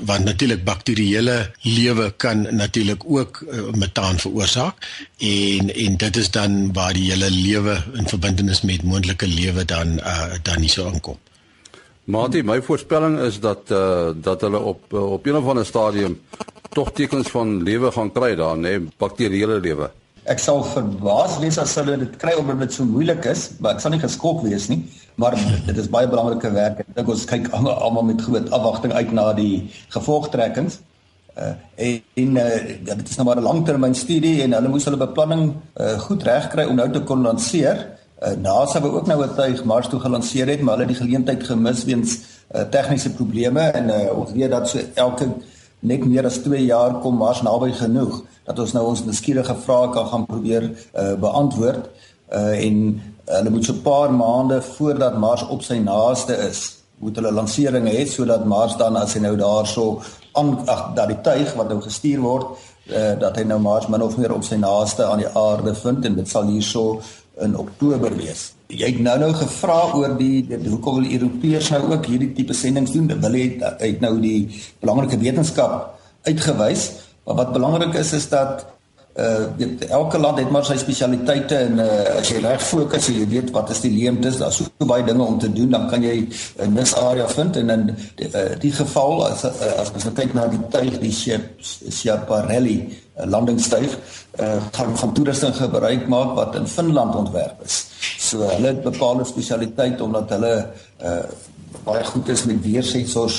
want 0.00 0.24
natuurlik 0.24 0.64
bakterieële 0.64 1.50
lewe 1.62 2.12
kan 2.16 2.46
natuurlik 2.56 3.02
ook 3.04 3.40
uh, 3.40 3.70
metaan 3.72 4.18
veroorsaak 4.18 5.04
en 5.18 5.74
en 5.74 5.96
dit 5.96 6.16
is 6.16 6.30
dan 6.30 6.72
waar 6.72 6.92
die 6.92 7.10
hele 7.10 7.30
lewe 7.30 7.82
in 7.92 8.08
verbintenis 8.08 8.62
met 8.62 8.82
moontlike 8.82 9.26
lewe 9.26 9.64
dan 9.64 9.98
uh, 9.98 10.32
dan 10.42 10.60
nie 10.60 10.70
so 10.70 10.88
aankom. 10.88 11.18
Mati, 12.04 12.42
my 12.42 12.62
voorspelling 12.62 13.18
is 13.18 13.40
dat 13.40 13.70
uh, 13.70 14.10
dat 14.14 14.40
hulle 14.40 14.58
op 14.58 14.92
op 14.92 15.26
een 15.26 15.36
of 15.36 15.46
ander 15.46 15.66
stadium 15.66 16.20
tog 16.74 16.92
tekens 16.92 17.30
van 17.34 17.62
lewe 17.62 17.90
gaan 17.94 18.12
kry 18.12 18.34
daar, 18.38 18.56
nê, 18.58 18.78
bakterieële 18.98 19.60
lewe. 19.60 19.90
ek 20.24 20.40
sal 20.40 20.62
verbaas 20.64 21.36
wees 21.42 21.58
as 21.60 21.74
hulle 21.76 21.98
dit 22.00 22.14
kry 22.20 22.32
omdat 22.40 22.62
dit 22.64 22.72
so 22.72 22.86
moeilik 22.88 23.26
is, 23.28 23.42
maar 23.60 23.76
ek 23.76 23.82
sal 23.84 23.92
nie 23.92 24.00
geskok 24.00 24.40
wees 24.46 24.70
nie, 24.70 24.80
maar 25.20 25.36
dit 25.66 25.76
is 25.80 25.90
baie 25.92 26.08
belangrike 26.08 26.50
werk. 26.54 26.80
Ek 26.80 26.94
dink 26.96 27.10
ons 27.12 27.26
kyk 27.28 27.50
almal 27.52 28.06
met 28.08 28.24
groot 28.24 28.48
afwagting 28.56 28.94
uit 28.96 29.12
na 29.16 29.26
die 29.36 29.66
gevolgtrekkings. 29.92 30.80
Uh, 31.34 31.50
en 31.82 32.38
uh, 32.38 32.46
ja, 32.86 32.94
dit 32.94 33.08
is 33.10 33.16
nou 33.18 33.26
maar 33.26 33.40
'n 33.40 33.48
langtermynstudie 33.48 34.42
en 34.44 34.54
hulle 34.54 34.70
moes 34.70 34.84
hulle 34.86 35.00
beplanning 35.00 35.48
uh, 35.50 35.98
goed 36.06 36.22
regkry 36.22 36.64
om 36.70 36.78
nou 36.78 36.86
te 36.92 37.02
kon 37.02 37.26
lanseer. 37.26 37.88
Uh, 38.22 38.36
NASA 38.38 38.80
wou 38.80 38.94
ook 38.94 39.06
nou 39.10 39.18
'n 39.24 39.34
tuig 39.34 39.64
Mars 39.64 39.88
toe 39.88 40.00
gelanseer 40.00 40.46
het, 40.46 40.62
maar 40.62 40.78
hulle 40.78 40.86
het 40.86 40.94
die 40.96 41.04
geleentheid 41.04 41.42
gemis 41.42 41.84
weens 41.84 42.20
uh, 42.54 42.62
tegniese 42.70 43.10
probleme 43.10 43.60
en 43.60 43.90
uh, 43.90 44.18
ons 44.18 44.32
weet 44.32 44.50
dat 44.50 44.68
so 44.68 44.78
elke 44.94 45.26
net 45.84 46.04
meer 46.08 46.26
as 46.28 46.40
2 46.44 46.64
jaar 46.64 46.98
kom 47.04 47.18
Mars 47.20 47.42
naby 47.44 47.72
genoeg 47.76 48.22
dat 48.44 48.58
ons 48.58 48.72
nou 48.76 48.84
ons 48.90 49.04
nuuskierige 49.04 49.56
vrae 49.64 49.90
kan 49.92 50.08
gaan 50.12 50.26
probeer 50.28 50.68
uh, 50.70 51.12
beantwoord 51.20 51.88
uh, 52.32 52.54
en 52.66 52.78
hulle 53.24 53.50
moet 53.52 53.64
so 53.64 53.72
'n 53.72 53.82
paar 53.82 54.12
maande 54.12 54.62
voordat 54.62 55.18
Mars 55.18 55.46
op 55.48 55.62
sy 55.62 55.78
naaste 55.80 56.36
is 56.48 56.60
moet 56.98 57.16
hulle 57.16 57.32
lanseringe 57.32 57.92
hê 57.92 58.06
sodat 58.06 58.44
Mars 58.44 58.76
dan 58.76 58.96
as 58.96 59.14
hy 59.14 59.20
nou 59.20 59.36
daarso 59.36 60.02
aan 60.32 60.56
ag 60.66 60.94
dat 60.94 61.08
die 61.08 61.20
tuig 61.20 61.54
wat 61.54 61.68
nou 61.68 61.80
gestuur 61.80 62.20
word 62.20 62.46
uh, 62.88 63.14
dat 63.20 63.36
hy 63.36 63.44
nou 63.44 63.60
Mars 63.60 63.88
min 63.88 64.02
of 64.02 64.16
meer 64.16 64.32
op 64.32 64.44
sy 64.44 64.56
naaste 64.56 65.04
aan 65.04 65.22
die 65.24 65.32
aarde 65.32 65.74
vind 65.74 66.04
en 66.04 66.14
dit 66.14 66.28
sal 66.28 66.48
hierso 66.48 67.00
in 67.40 67.56
Oktober 67.58 68.16
wees. 68.16 68.52
Jy 68.74 68.90
het 68.90 69.00
nou 69.06 69.14
nou 69.22 69.30
gevra 69.38 69.78
oor 69.94 70.16
die, 70.18 70.42
die 70.48 70.58
hoekom 70.66 71.00
wil 71.00 71.10
Europeërs 71.16 71.70
nou 71.76 71.82
ook 71.92 72.06
hierdie 72.10 72.32
tipe 72.34 72.56
sendinge 72.58 72.90
doen? 72.90 73.10
Hulle 73.22 73.42
het 73.44 73.82
uit 73.82 74.00
nou 74.02 74.16
die 74.22 74.38
belangrike 74.82 75.18
wetenskap 75.22 75.92
uitgewys, 76.26 76.90
maar 77.24 77.42
wat 77.42 77.52
belangrik 77.54 77.94
is 78.00 78.12
is 78.18 78.28
dat 78.32 78.66
uh 79.14 79.46
weet, 79.56 79.84
elke 79.94 80.18
land 80.18 80.38
het 80.38 80.50
maar 80.50 80.64
sy 80.66 80.74
spesialiteite 80.74 81.54
en 81.68 81.78
uh 81.78 82.16
as 82.18 82.32
jy 82.32 82.40
reg 82.42 82.62
fokus 82.66 83.06
en 83.12 83.20
jy 83.20 83.26
weet 83.30 83.52
wat 83.54 83.70
is 83.70 83.84
die 83.84 83.92
leemtes, 83.94 84.40
daar's 84.40 84.58
so 84.58 84.88
baie 84.90 85.04
dinge 85.06 85.22
om 85.22 85.36
te 85.38 85.52
doen, 85.52 85.70
dan 85.70 85.86
kan 85.90 86.02
jy 86.02 86.26
'n 86.64 86.74
nis 86.74 86.96
area 86.98 87.28
vind 87.28 87.56
en 87.56 87.70
in 87.70 87.84
die, 88.16 88.26
uh, 88.26 88.58
die 88.58 88.72
geval 88.72 89.22
as 89.28 89.44
uh, 89.44 89.52
as 89.78 89.92
ons 89.94 90.04
nou 90.04 90.14
kyk 90.18 90.34
na 90.34 90.48
die 90.50 90.58
tuig 90.70 90.98
die 90.98 91.14
Schiaparelli 91.14 92.78
uh, 92.90 93.26
landingstuig 93.30 93.94
uh 94.40 94.58
gaan 94.72 94.98
van 94.98 95.14
toerusting 95.14 95.54
gebruik 95.54 96.08
maak 96.08 96.34
wat 96.34 96.54
in 96.58 96.66
Finland 96.66 97.14
ontwerp 97.14 97.62
is. 97.64 97.86
So 98.34 98.42
hulle 98.42 98.66
het 98.72 98.82
bepaalde 98.82 99.24
spesialiteite 99.24 100.02
omdat 100.02 100.32
hulle 100.34 100.54
uh 101.06 101.18
baie 101.84 102.04
goed 102.06 102.28
is 102.32 102.44
met 102.48 102.62
weersensors 102.62 103.36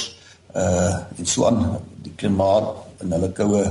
uh 0.56 0.94
en 1.18 1.28
so 1.28 1.46
aan 1.48 1.60
die 2.06 2.14
klimaat 2.16 2.70
in 3.04 3.12
hulle 3.12 3.30
koue 3.36 3.64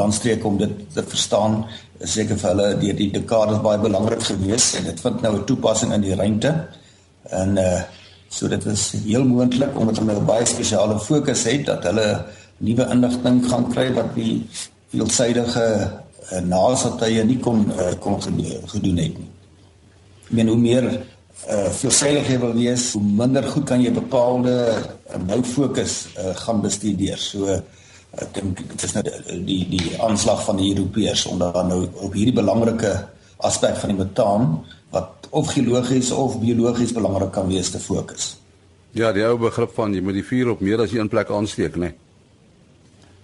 landstreek 0.00 0.44
om 0.48 0.56
dit 0.60 0.72
te 0.94 1.04
verstaan 1.04 1.58
is 1.98 2.14
seker 2.16 2.38
vir 2.40 2.48
hulle 2.50 2.68
deur 2.84 2.96
die 3.00 3.08
dekades 3.16 3.60
baie 3.66 3.80
belangrik 3.82 4.24
gewees 4.28 4.70
en 4.78 4.88
dit 4.88 5.02
vind 5.04 5.20
nou 5.26 5.34
'n 5.40 5.44
toepassing 5.50 5.92
in 5.92 6.06
die 6.06 6.16
ruimte. 6.22 6.54
En 7.42 7.58
uh 7.64 7.82
so 8.32 8.48
dit 8.48 8.64
is 8.64 8.86
heel 9.04 9.28
moontlik 9.28 9.78
omdat 9.78 9.98
hulle 10.00 10.16
'n 10.20 10.30
baie 10.32 10.46
spesiale 10.46 10.98
fokus 10.98 11.44
het 11.44 11.66
dat 11.66 11.84
hulle 11.84 12.24
nuwe 12.56 12.88
inligting 12.96 13.44
gaan 13.50 13.68
kry 13.68 13.92
wat 13.92 14.14
die 14.14 14.46
veelsidige 14.88 15.68
uh, 16.32 16.40
NASA-tye 16.40 17.24
nie 17.24 17.38
kon 17.38 17.68
uh, 17.76 17.92
kon 18.00 18.22
gedoen 18.22 18.96
het 19.04 19.18
nie. 19.18 19.32
Meen 20.32 20.48
hoe 20.48 20.58
meer 20.58 20.88
uh 21.50 21.70
veelsidig 21.74 22.28
jy 22.30 22.38
wil 22.38 22.52
wees, 22.54 22.92
hoe 22.94 23.02
minder 23.02 23.46
goed 23.50 23.64
kan 23.66 23.80
jy 23.82 23.90
bepaalde 23.92 24.52
uh, 24.70 25.22
nou 25.26 25.40
fokus 25.42 26.06
uh, 26.14 26.34
gaan 26.44 26.60
bestudeer. 26.62 27.18
So 27.18 27.48
uh, 27.50 27.58
ek 28.22 28.34
dink 28.36 28.60
dit 28.60 28.84
is 28.86 28.94
nou 28.94 29.02
die 29.48 29.62
die 29.72 29.96
aanslag 30.04 30.44
van 30.46 30.60
die 30.60 30.70
Europeërs 30.74 31.26
om 31.32 31.40
dan 31.42 31.72
nou 31.72 31.80
op 32.06 32.14
hierdie 32.14 32.36
belangrike 32.36 32.92
aspek 33.42 33.80
van 33.80 33.90
die 33.90 33.98
metaan 33.98 34.46
wat 34.94 35.26
of 35.30 35.50
geologies 35.56 36.12
of 36.14 36.38
biologies 36.40 36.92
belangrik 36.94 37.32
kan 37.34 37.48
wees 37.48 37.72
te 37.72 37.80
fokus. 37.80 38.36
Ja, 38.92 39.10
die 39.16 39.24
ou 39.24 39.38
begrip 39.40 39.72
van 39.74 39.94
jy 39.96 40.02
moet 40.04 40.20
die 40.20 40.26
vuur 40.28 40.52
op 40.52 40.60
meer 40.60 40.84
as 40.84 40.92
een 40.92 41.08
plek 41.08 41.30
aansteek, 41.32 41.78
né? 41.80 41.90
Nee. 41.90 41.98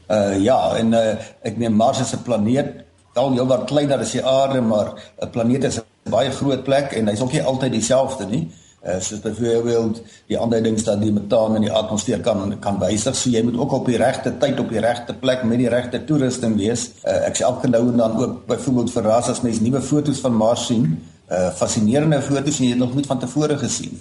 Uh 0.08 0.38
ja, 0.40 0.56
en 0.80 0.94
uh, 0.96 1.18
ek 1.44 1.58
neem 1.60 1.74
Mars 1.76 2.00
is 2.00 2.14
'n 2.16 2.24
planeet, 2.24 2.84
al 3.14 3.32
heel 3.36 3.46
wat 3.46 3.66
kleiner 3.68 4.00
as 4.00 4.14
die 4.16 4.24
aarde, 4.24 4.60
maar 4.60 4.94
'n 5.20 5.30
planeet 5.30 5.64
is 5.64 5.76
'n 5.76 5.84
baie 6.08 6.30
groot 6.30 6.64
plek 6.64 6.92
en 6.98 7.08
hy's 7.10 7.22
ook 7.24 7.32
nie 7.32 7.42
altyd 7.42 7.72
dieselfde 7.72 8.26
nie. 8.30 8.48
Uh 8.86 9.00
soos 9.02 9.20
byvoorbeeld 9.20 10.00
die 10.30 10.38
aanduidings 10.38 10.84
dat 10.86 11.00
die 11.02 11.12
metaan 11.12 11.56
in 11.58 11.66
die 11.66 11.72
atmosfeer 11.72 12.20
kan 12.20 12.58
kan 12.60 12.78
wysig. 12.78 13.16
So 13.16 13.30
jy 13.30 13.42
moet 13.42 13.58
ook 13.58 13.72
op 13.80 13.86
die 13.90 13.98
regte 13.98 14.36
tyd 14.38 14.60
op 14.60 14.70
die 14.70 14.80
regte 14.84 15.14
plek 15.14 15.42
met 15.44 15.58
die 15.58 15.68
regte 15.68 16.04
toerusting 16.04 16.56
wees. 16.56 16.90
Uh, 17.04 17.24
ek 17.26 17.40
sê 17.40 17.46
elke 17.48 17.70
nou 17.70 17.88
en 17.88 17.96
dan 17.96 18.16
ook 18.18 18.46
byvoorbeeld 18.46 18.92
verras 18.92 19.28
as 19.28 19.42
mense 19.42 19.62
nuwe 19.62 19.82
foto's 19.82 20.22
van 20.24 20.36
Mars 20.36 20.68
sien. 20.70 20.94
Uh, 21.28 21.50
fascinerende 21.54 22.22
foto's 22.22 22.60
en 22.60 22.64
jy 22.64 22.70
het 22.76 22.84
nog 22.84 22.94
nooit 22.94 23.06
van 23.06 23.18
tevore 23.18 23.58
gesien 23.58 23.98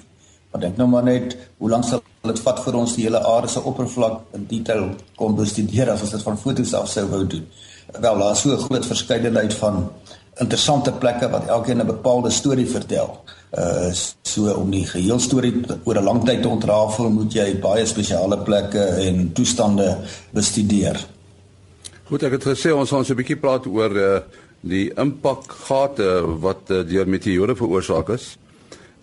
maar 0.51 0.61
dink 0.61 0.77
nou 0.77 0.87
maar 0.89 1.03
net 1.03 1.35
hoe 1.57 1.69
lank 1.69 1.85
sal 1.85 2.03
dit 2.27 2.39
vat 2.43 2.59
vir 2.65 2.75
ons 2.79 2.93
die 2.97 3.05
hele 3.05 3.19
aarde 3.29 3.49
se 3.51 3.61
oppervlak 3.71 4.35
in 4.37 4.45
detail 4.49 4.87
kon 5.19 5.35
bestudeer 5.37 5.91
as 5.93 6.03
ons 6.05 6.13
dit 6.15 6.23
van 6.25 6.39
foto's 6.39 6.73
af 6.77 6.87
sou 6.91 7.05
wou 7.11 7.23
doen? 7.27 7.45
Wel 7.93 8.19
daar 8.19 8.31
is 8.31 8.41
so 8.41 8.51
'n 8.55 8.63
groot 8.65 8.85
verskeidenheid 8.85 9.53
van 9.53 9.89
interessante 10.39 10.91
plekke 10.91 11.29
wat 11.29 11.47
elkeen 11.47 11.81
'n 11.81 11.85
bepaalde 11.85 12.29
storie 12.29 12.67
vertel. 12.69 13.23
Uh 13.57 13.91
so 14.21 14.53
om 14.53 14.69
die 14.69 14.85
geheel 14.85 15.19
storie 15.19 15.53
oor 15.83 15.97
'n 15.97 16.03
lang 16.03 16.25
tyd 16.25 16.41
te 16.41 16.47
ontrafel, 16.47 17.09
moet 17.09 17.33
jy 17.33 17.59
baie 17.59 17.85
spesiale 17.85 18.37
plekke 18.37 18.79
en 18.79 19.31
toestande 19.33 19.97
bestudeer. 20.31 21.07
Goed, 22.03 22.23
ek 22.23 22.31
het 22.31 22.43
gesê 22.43 22.71
ons 22.71 22.89
gaan 22.89 23.05
so 23.05 23.13
'n 23.13 23.17
bietjie 23.17 23.39
praat 23.39 23.65
oor 23.65 23.97
uh 23.97 24.19
die 24.59 24.91
impakgate 24.97 26.39
wat 26.41 26.69
uh, 26.69 26.81
deur 26.81 27.07
meteore 27.07 27.55
veroorsaak 27.55 28.09
is. 28.09 28.37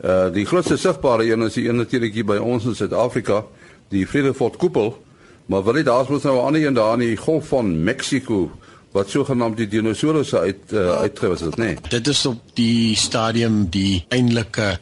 Uh 0.03 0.33
die 0.33 0.45
grootste 0.45 0.77
sigbare 0.77 1.25
een 1.25 1.43
is 1.43 1.55
die 1.55 1.69
een 1.69 1.77
natuurlik 1.77 2.15
hier 2.15 2.25
by 2.25 2.37
ons 2.37 2.65
in 2.65 2.75
Suid-Afrika, 2.75 3.45
die 3.89 4.07
Vredefort 4.07 4.57
koepel, 4.57 4.99
maar 5.47 5.63
wil 5.65 5.77
jy 5.77 5.83
daar's 5.83 6.09
mos 6.09 6.23
nou 6.23 6.37
'n 6.37 6.47
ander 6.47 6.67
een 6.67 6.75
daar 6.75 6.93
in 6.95 7.07
die 7.07 7.17
Golf 7.17 7.49
van 7.49 7.85
Mexiko 7.85 8.51
wat 8.95 9.11
sogenaamd 9.11 9.59
die 9.59 9.67
dinosourusse 9.69 10.39
uit 10.39 10.73
uh, 10.73 11.01
uitgewis 11.03 11.43
het, 11.43 11.57
nê? 11.59 11.73
Nee. 11.73 11.91
Dit 11.91 12.09
is 12.13 12.21
op 12.31 12.39
die 12.59 12.95
stadium 12.97 13.65
die 13.75 14.05
eintlike 14.15 14.77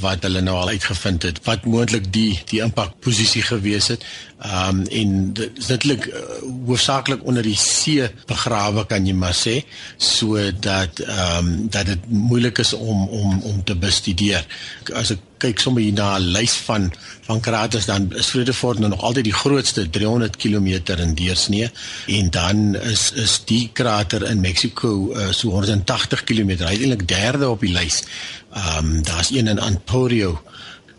wat 0.00 0.24
hulle 0.24 0.40
nou 0.44 0.56
al 0.60 0.74
uitgevind 0.76 1.24
het 1.24 1.40
wat 1.44 1.64
moontlik 1.68 2.10
die 2.12 2.30
die 2.52 2.60
impakposisie 2.64 3.42
gewees 3.48 3.88
het. 3.92 4.04
Ehm 4.36 4.68
um, 4.68 4.86
en 4.86 5.32
dit 5.32 5.50
is 5.58 5.66
natuurlik 5.66 6.06
uh, 6.06 6.20
hoofsaaklik 6.66 7.24
onder 7.24 7.42
die 7.42 7.56
see 7.56 8.04
begrawe 8.28 8.82
kan 8.86 9.06
jy 9.08 9.14
maar 9.16 9.32
sê 9.34 9.62
sodat 9.96 11.00
ehm 11.00 11.46
um, 11.46 11.70
dat 11.72 11.86
dit 11.88 12.10
moeilik 12.12 12.58
is 12.60 12.72
om 12.72 13.08
om 13.08 13.40
om 13.40 13.64
te 13.64 13.76
bestudeer. 13.76 14.44
As 14.92 15.14
ek 15.14 15.24
kyk 15.40 15.60
sommer 15.60 15.82
hier 15.82 15.96
na 15.96 16.18
'n 16.18 16.28
lys 16.36 16.52
van 16.68 16.92
van 17.24 17.40
kraters 17.40 17.88
dan 17.88 18.12
is 18.12 18.26
Vredefort 18.26 18.78
nou 18.78 18.90
nog 18.92 19.00
altyd 19.00 19.24
die 19.24 19.40
grootste 19.40 19.88
300 19.90 20.36
km 20.36 20.68
in 21.00 21.14
deursnee 21.14 21.70
en 22.06 22.30
dan 22.30 22.76
is 22.76 23.12
is 23.12 23.40
die 23.44 23.70
krater 23.72 24.28
in 24.28 24.40
Mexico 24.40 25.16
uh, 25.16 25.32
so 25.32 25.48
180 25.48 26.24
km. 26.24 26.48
Hy 26.60 26.76
is 26.76 26.84
eintlik 26.84 27.08
derde 27.08 27.48
op 27.48 27.60
die 27.60 27.72
lys. 27.72 28.04
Ehm 28.52 28.84
um, 28.84 29.02
daar's 29.02 29.30
een 29.30 29.48
in 29.48 29.62
Ontario. 29.62 30.42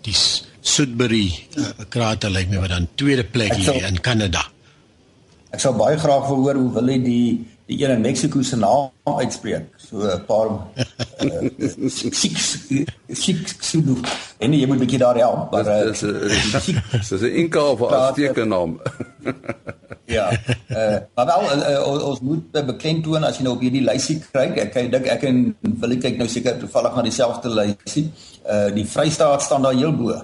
Die 0.01 0.17
Sudbury 0.67 1.27
uh, 1.57 1.71
krater 1.93 2.33
lyk 2.33 2.51
my 2.51 2.61
wat 2.63 2.73
dan 2.75 2.87
tweede 2.99 3.23
plek 3.23 3.55
hier 3.55 3.87
in 3.87 4.01
Kanada. 4.03 4.43
Ek 5.55 5.63
sou 5.63 5.71
baie 5.79 5.95
graag 5.99 6.27
wil 6.27 6.43
hoor 6.43 6.59
hoe 6.59 6.71
wil 6.75 6.91
hy 6.91 6.97
die 7.03 7.29
die 7.67 7.83
een 7.83 7.91
in 7.91 8.01
Mexiko 8.01 8.41
se 8.47 8.55
naam 8.55 8.91
uitspreek. 9.03 9.65
So 9.75 10.03
'n 10.07 10.23
paar 10.27 10.49
six 11.87 12.23
six 13.11 13.57
six 13.63 13.73
en 14.39 14.53
jy 14.53 14.67
moet 14.67 14.77
'n 14.77 14.79
bietjie 14.79 14.99
daar 14.99 15.15
help, 15.15 15.51
maar 15.51 15.63
dis 15.63 15.99
dis 15.99 17.11
is 17.11 17.21
'n 17.27 17.35
inka 17.43 17.59
of 17.59 17.79
'n 17.79 17.93
astekenaam. 17.93 18.79
ja. 20.17 20.31
Uh, 20.69 20.97
maar 21.15 21.25
wel 21.25 21.41
uh, 21.43 21.69
uh, 21.71 22.07
ons 22.07 22.19
moet 22.19 22.51
beklemtoon 22.51 23.23
as 23.23 23.37
jy 23.37 23.43
nou 23.43 23.55
op 23.55 23.61
hierdie 23.61 23.83
lysie 23.83 24.21
kyk. 24.31 24.57
Ek 24.57 24.73
dink 24.73 25.05
ek 25.05 25.23
en 25.23 25.55
wil 25.61 25.91
ek 25.91 26.01
kyk 26.01 26.17
nou 26.17 26.27
seker 26.27 26.59
toevallig 26.59 26.95
na 26.95 27.01
dieselfde 27.01 27.49
lysie. 27.49 28.11
Uh 28.47 28.71
die 28.71 28.87
Vrystaat 28.87 29.41
staan 29.41 29.61
daar 29.61 29.75
heel 29.75 29.95
bo 29.95 30.23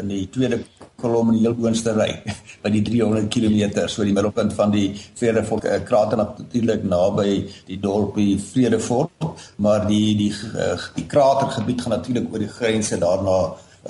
in 0.00 0.12
die 0.12 0.26
tweede 0.32 0.60
kolom 1.02 1.32
in 1.32 1.38
die 1.38 1.44
heel 1.46 1.56
boonste 1.58 1.94
ry 1.96 2.10
by 2.62 2.70
die 2.74 2.84
300 2.86 3.28
km 3.32 3.88
so 3.88 4.06
die 4.06 4.14
middelpunt 4.14 4.54
van 4.58 4.74
die 4.74 4.86
Vredefort 5.18 5.66
uh, 5.66 5.80
krater 5.88 6.20
natuurlik 6.20 6.86
naby 6.86 7.42
die 7.68 7.80
dorpie 7.82 8.38
Vredefort 8.38 9.28
maar 9.56 9.86
die 9.88 10.14
die 10.18 10.32
uh, 10.54 10.78
die 10.96 11.08
kratergebied 11.10 11.82
gaan 11.82 11.96
natuurlik 11.98 12.32
oor 12.32 12.46
die 12.46 12.54
grense 12.60 13.00
daarna 13.02 13.38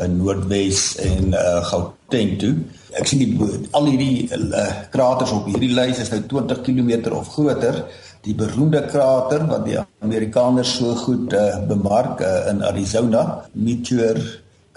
in 0.01 0.17
Noordwes 0.17 0.97
en 0.97 1.35
uh, 1.37 1.61
Gauteng 1.69 2.37
toe. 2.41 2.53
Ek 2.97 3.09
sien 3.09 3.21
die 3.21 3.49
al 3.77 3.91
hierdie 3.91 4.29
uh, 4.33 4.63
kraters 4.93 5.35
op 5.37 5.49
hierdie 5.51 5.73
lys 5.77 6.01
is 6.05 6.13
nou 6.13 6.23
20 6.31 6.63
km 6.65 7.13
of 7.17 7.29
groter. 7.35 7.83
Die 8.25 8.35
beroemde 8.39 8.85
krater 8.89 9.45
wat 9.51 9.67
die 9.67 9.79
Amerikaners 10.05 10.77
so 10.79 10.95
goed 11.03 11.35
uh, 11.37 11.59
bemark 11.69 12.23
uh, 12.25 12.49
in 12.53 12.63
Arizona, 12.65 13.43
Meteor 13.53 14.21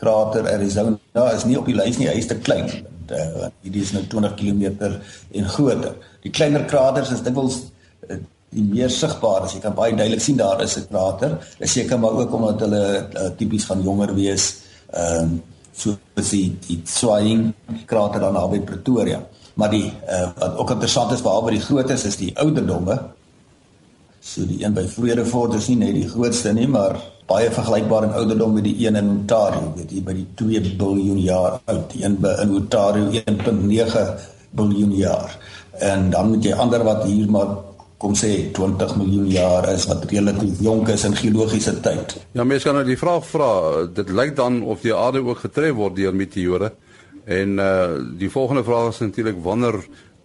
krater 0.05 0.45
Arizona 0.53 1.31
is 1.33 1.45
nie 1.49 1.57
op 1.57 1.65
die 1.69 1.77
lys 1.77 1.97
nie, 1.97 2.09
hy 2.11 2.19
is 2.21 2.29
te 2.29 2.37
klein. 2.37 2.69
Uh, 3.09 3.49
hierdie 3.65 3.83
is 3.85 3.93
nou 3.93 4.03
20 4.09 4.37
km 4.37 4.63
en 5.37 5.49
groter. 5.49 5.97
Die 6.25 6.33
kleiner 6.33 6.65
kraters 6.69 7.11
is 7.13 7.23
dikwels 7.25 7.59
uh, 8.09 8.17
die 8.55 8.65
meer 8.65 8.93
sigbaar 8.93 9.45
is. 9.45 9.57
Jy 9.57 9.63
kan 9.65 9.75
baie 9.77 9.93
duidelik 9.95 10.23
sien 10.23 10.39
daar 10.39 10.61
is 10.63 10.77
'n 10.77 10.87
krater. 10.89 11.37
Dis 11.59 11.73
seker 11.73 11.99
maar 11.99 12.17
ook 12.21 12.33
omdat 12.33 12.61
hulle 12.65 12.83
uh, 13.13 13.29
tipies 13.37 13.65
van 13.65 13.83
jonger 13.83 14.15
wees. 14.15 14.61
Ehm 14.93 15.23
um, 15.23 15.43
so 15.75 15.97
as 16.15 16.29
die 16.31 16.55
die 16.67 16.79
Swaying 16.87 17.53
krater 17.85 18.21
daar 18.21 18.31
naby 18.31 18.61
Pretoria. 18.61 19.19
Maar 19.55 19.69
die 19.69 19.91
uh, 20.07 20.29
wat 20.39 20.57
ook 20.57 20.71
interessant 20.71 21.11
is 21.11 21.21
behalwe 21.21 21.51
die 21.51 21.65
grootte 21.65 21.93
is, 21.93 22.05
is 22.05 22.17
die 22.17 22.31
ouderdomme. 22.39 22.95
So 24.21 24.45
die 24.45 24.63
een 24.63 24.73
by 24.73 24.87
Vredefort 24.87 25.53
is 25.53 25.67
nie 25.67 25.77
net 25.77 25.93
die 25.93 26.09
grootste 26.09 26.53
nie, 26.53 26.67
maar 26.67 26.97
baie 27.25 27.49
vergelykbaar 27.51 28.03
in 28.03 28.13
ouderdom 28.13 28.53
met 28.53 28.63
die 28.63 28.75
een 28.85 28.95
in 28.95 29.09
Ontario, 29.09 29.73
weet 29.75 29.91
jy, 29.91 30.01
by 30.05 30.13
die 30.13 30.27
2 30.35 30.61
miljard 30.77 31.23
jaar 31.25 31.59
oud. 31.65 31.85
Die 31.93 32.03
een 32.05 32.19
by 32.21 32.35
in 32.41 32.55
Ontario 32.55 33.09
1.9 33.11 34.03
miljard 34.55 34.97
jaar. 34.97 35.37
En 35.79 36.09
dan 36.09 36.29
moet 36.29 36.43
jy 36.43 36.53
ander 36.53 36.83
wat 36.83 37.03
hier 37.03 37.29
maar 37.31 37.55
kom 37.97 38.15
sê 38.15 38.51
20 38.53 38.95
miljoen 38.99 39.27
jaar 39.31 39.69
is 39.71 39.87
wat 39.89 40.05
relatief 40.11 40.59
jonk 40.61 40.89
is 40.93 41.05
in 41.07 41.15
geologiese 41.15 41.73
tyd. 41.81 42.17
Ja, 42.35 42.43
mense 42.43 42.67
kan 42.67 42.77
nou 42.77 42.85
die 42.87 42.99
vraag 42.99 43.25
vra, 43.27 43.51
dit 43.87 44.11
lyk 44.11 44.35
dan 44.35 44.61
of 44.63 44.83
die 44.83 44.93
aarde 44.95 45.23
ook 45.25 45.45
getref 45.47 45.75
word 45.79 45.95
deur 45.95 46.15
meteore. 46.15 46.73
En 47.25 47.57
uh 47.59 47.95
die 48.19 48.29
volgende 48.29 48.63
vraag 48.63 48.91
is 48.93 49.01
natuurlik 49.01 49.39
wanneer 49.41 49.79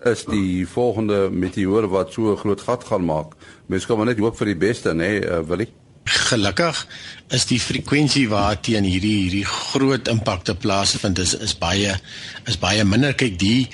is 0.05 0.25
die 0.25 0.67
volgende 0.69 1.29
meteoor 1.31 1.89
wat 1.89 2.13
so 2.13 2.33
'n 2.33 2.37
groot 2.37 2.61
gat 2.61 2.85
gaan 2.85 3.05
maak? 3.05 3.35
Mense 3.67 3.87
kan 3.87 3.97
maar 3.97 4.07
net 4.07 4.19
hoop 4.19 4.37
vir 4.37 4.47
die 4.47 4.57
beste, 4.57 4.93
nê, 4.93 4.97
nee, 4.97 5.21
uh, 5.21 5.41
Willie. 5.47 5.69
Gelukkig 6.05 6.87
is 7.31 7.47
die 7.47 7.61
frekwensie 7.61 8.29
waarteen 8.31 8.85
hierdie 8.85 9.17
hierdie 9.23 9.47
groot 9.47 10.09
impakte 10.09 10.55
plaasvind 10.55 11.19
is 11.19 11.35
is 11.39 11.55
baie 11.59 11.97
is 12.47 12.59
baie 12.59 12.85
minder. 12.85 13.15
Kyk, 13.15 13.39
die 13.39 13.69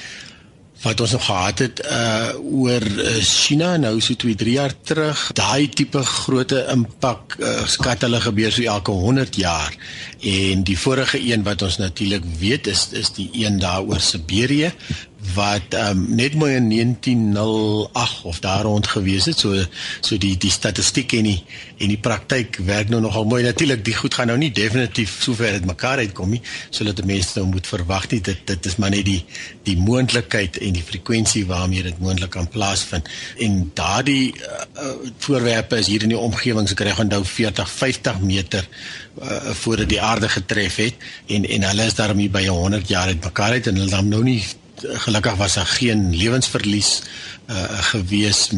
wat 0.83 1.00
ons 1.00 1.12
nog 1.16 1.25
gehad 1.25 1.59
het 1.59 1.80
uh 1.88 2.35
oor 2.37 2.85
uh, 2.85 3.14
China 3.25 3.76
nou 3.80 3.95
so 4.04 4.14
2 4.14 4.37
3 4.42 4.56
jaar 4.59 4.75
terug 4.85 5.23
daai 5.38 5.68
tipe 5.73 6.02
grootte 6.04 6.61
impak 6.73 7.37
uh, 7.40 7.64
skat 7.71 8.04
hulle 8.04 8.21
gebeur 8.21 8.52
so 8.52 8.66
elke 8.76 8.92
100 8.92 9.40
jaar 9.40 9.73
en 10.21 10.64
die 10.68 10.78
vorige 10.78 11.21
een 11.33 11.47
wat 11.49 11.64
ons 11.64 11.80
natuurlik 11.80 12.26
weet 12.40 12.68
is 12.73 12.88
is 12.92 13.12
die 13.16 13.30
een 13.45 13.59
daar 13.62 13.88
oor 13.88 14.00
Siberië 14.00 14.73
wat 15.16 15.75
um, 15.75 16.04
net 16.14 16.35
mooi 16.35 16.54
in 16.54 16.68
1908 16.68 18.23
of 18.23 18.40
daar 18.40 18.62
rond 18.62 18.87
gewees 18.87 19.25
het. 19.25 19.38
So 19.38 19.64
so 20.00 20.18
die 20.18 20.37
die 20.37 20.50
statistiek 20.50 21.12
en 21.16 21.25
die 21.25 21.38
en 21.78 21.88
die 21.92 22.00
praktyk 22.00 22.58
werk 22.68 22.88
nou 22.92 23.00
nogal 23.00 23.25
mooi. 23.25 23.42
Natuurlik 23.44 23.85
die 23.85 23.94
goed 23.96 24.14
gaan 24.14 24.28
nou 24.28 24.37
nie 24.38 24.52
definitief 24.52 25.16
sover 25.25 25.56
dit 25.56 25.64
mekaar 25.64 26.02
uitkom 26.04 26.35
nie 26.37 26.42
sodat 26.70 27.00
die 27.00 27.06
mense 27.08 27.38
nou 27.38 27.46
moet 27.54 27.66
verwag 27.66 28.11
nie. 28.12 28.20
Dit 28.20 28.44
dit 28.49 28.68
is 28.68 28.76
maar 28.76 28.92
net 28.92 29.06
die 29.08 29.23
die 29.64 29.76
moontlikheid 29.80 30.61
en 30.61 30.76
die 30.76 30.85
frekwensie 30.85 31.46
waarmee 31.49 31.88
dit 31.88 31.99
moontlik 31.99 32.30
kan 32.37 32.49
plaasvind. 32.49 33.08
En 33.40 33.70
daardie 33.75 34.35
uh, 34.37 34.92
voorwerpe 35.25 35.80
is 35.80 35.90
hier 35.92 36.04
in 36.04 36.12
die 36.12 36.20
omgewing 36.20 36.68
se 36.68 36.76
kry 36.76 36.92
onthou 36.92 37.25
40 37.25 37.70
50 37.70 38.20
meter 38.20 38.68
uh, 38.68 39.40
voordat 39.64 39.88
die 39.88 40.00
aarde 40.02 40.28
getref 40.28 40.76
het. 40.76 41.08
En 41.26 41.49
en 41.49 41.68
hulle 41.70 41.88
is 41.88 41.96
daarmee 41.96 42.28
by 42.30 42.46
100 42.46 42.88
jaar 42.88 43.08
uit 43.08 43.25
mekaar 43.25 43.58
uit 43.58 43.66
en 43.66 43.76
hulle 43.80 43.90
dan 43.90 44.08
nou 44.12 44.23
nie 44.23 44.40
gelukkig 44.83 45.35
was 45.35 45.54
daar 45.54 45.66
geen 45.66 46.16
lewensverlies 46.16 47.02
uh, 47.50 47.56
gewees 47.80 48.50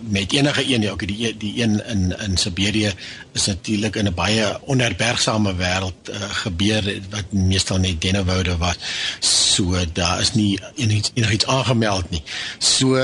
met 0.00 0.32
enige 0.32 0.74
een 0.74 0.90
ook 0.90 1.06
die 1.06 1.36
die 1.36 1.62
een 1.62 1.86
in 1.86 2.14
in 2.18 2.36
Siberië 2.36 2.92
is 3.32 3.46
natuurlik 3.46 3.96
in 3.96 4.06
'n 4.06 4.14
baie 4.14 4.60
onherbergsame 4.60 5.54
wêreld 5.54 6.10
uh, 6.10 6.16
gebeur 6.30 7.00
wat 7.10 7.24
meestal 7.30 7.78
net 7.78 8.00
dennewoude 8.00 8.56
was. 8.56 8.76
So 9.20 9.74
daar 9.92 10.20
is 10.20 10.32
nie 10.32 10.60
enigiets 10.74 11.10
enigiets 11.14 11.46
aangemeld 11.46 12.10
nie. 12.10 12.22
So 12.58 12.96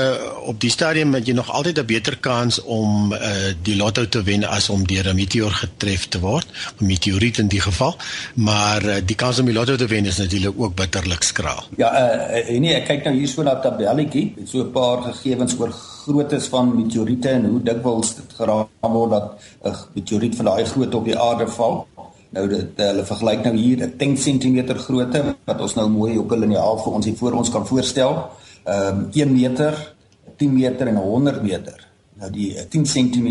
op 0.45 0.61
die 0.61 0.69
stadium 0.69 1.13
het 1.13 1.25
jy 1.27 1.33
nog 1.33 1.51
altyd 1.51 1.79
'n 1.79 1.85
beter 1.85 2.17
kans 2.17 2.61
om 2.61 3.13
uh, 3.13 3.19
die 3.61 3.75
lotto 3.75 4.09
te 4.09 4.23
wen 4.23 4.43
as 4.43 4.69
om 4.69 4.87
deur 4.87 5.07
'n 5.07 5.15
meteoor 5.15 5.51
getref 5.51 6.07
te 6.07 6.19
word 6.19 6.47
'n 6.77 6.85
meteoriet 6.85 7.37
in 7.37 7.47
die 7.47 7.61
geval. 7.61 7.97
Maar 8.33 8.85
uh, 8.85 8.95
die 9.05 9.15
kans 9.15 9.39
om 9.39 9.45
die 9.45 9.53
lotto 9.53 9.75
te 9.75 9.85
wen 9.85 10.05
is 10.05 10.17
natuurlik 10.17 10.53
ook 10.57 10.75
bitterlik 10.75 11.23
skraal. 11.23 11.63
Ja 11.77 11.89
uh, 12.29 12.59
nee 12.59 12.73
ek 12.73 12.85
kyk 12.85 13.03
nou 13.03 13.15
hier 13.17 13.27
so 13.27 13.43
na 13.43 13.59
tabelletjie. 13.59 14.33
Met 14.37 14.49
so 14.49 14.59
'n 14.63 14.71
paar 14.71 15.01
gegevens 15.01 15.55
oor 15.59 15.73
groottes 16.09 16.47
van 16.53 16.71
meteoriete 16.75 17.29
en 17.29 17.45
hoe 17.51 17.61
dikwels 17.63 18.15
dit 18.17 18.33
geraam 18.39 18.93
word 18.95 19.11
dat 19.11 19.27
'n 19.63 19.75
meteoriet 19.95 20.35
van 20.35 20.45
daai 20.45 20.65
grootte 20.65 20.97
op 20.97 21.05
die 21.05 21.19
aarde 21.19 21.47
val. 21.47 21.87
Nou 22.29 22.47
dit 22.47 22.77
hulle 22.77 23.05
vergelyk 23.05 23.43
nou 23.43 23.55
hier 23.55 23.85
'n 23.85 23.93
10 23.97 24.15
cm 24.23 24.77
grootte 24.85 25.35
wat 25.45 25.61
ons 25.61 25.75
nou 25.75 25.89
mooi 25.89 26.17
op 26.17 26.31
'n 26.31 26.39
liniaal 26.39 26.77
vir 26.77 26.93
ons 26.93 27.05
hier 27.05 27.17
voor 27.17 27.33
ons 27.33 27.49
kan 27.49 27.67
voorstel. 27.67 28.29
Ehm 28.63 28.97
um, 28.97 29.07
1 29.13 29.31
meter, 29.31 29.95
10 30.37 30.53
meter 30.53 30.87
en 30.87 30.95
100 30.95 31.41
meter. 31.41 31.87
Nou 32.13 32.31
die 32.31 32.67
10 32.67 32.83
cm 32.83 33.27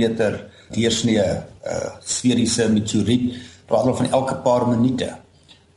deursnee 0.70 1.16
uh 1.18 1.90
sferiese 2.04 2.68
meteoriet 2.68 3.36
praat 3.66 3.84
hulle 3.84 3.96
van 3.96 4.10
elke 4.10 4.34
paar 4.34 4.68
minute. 4.68 5.16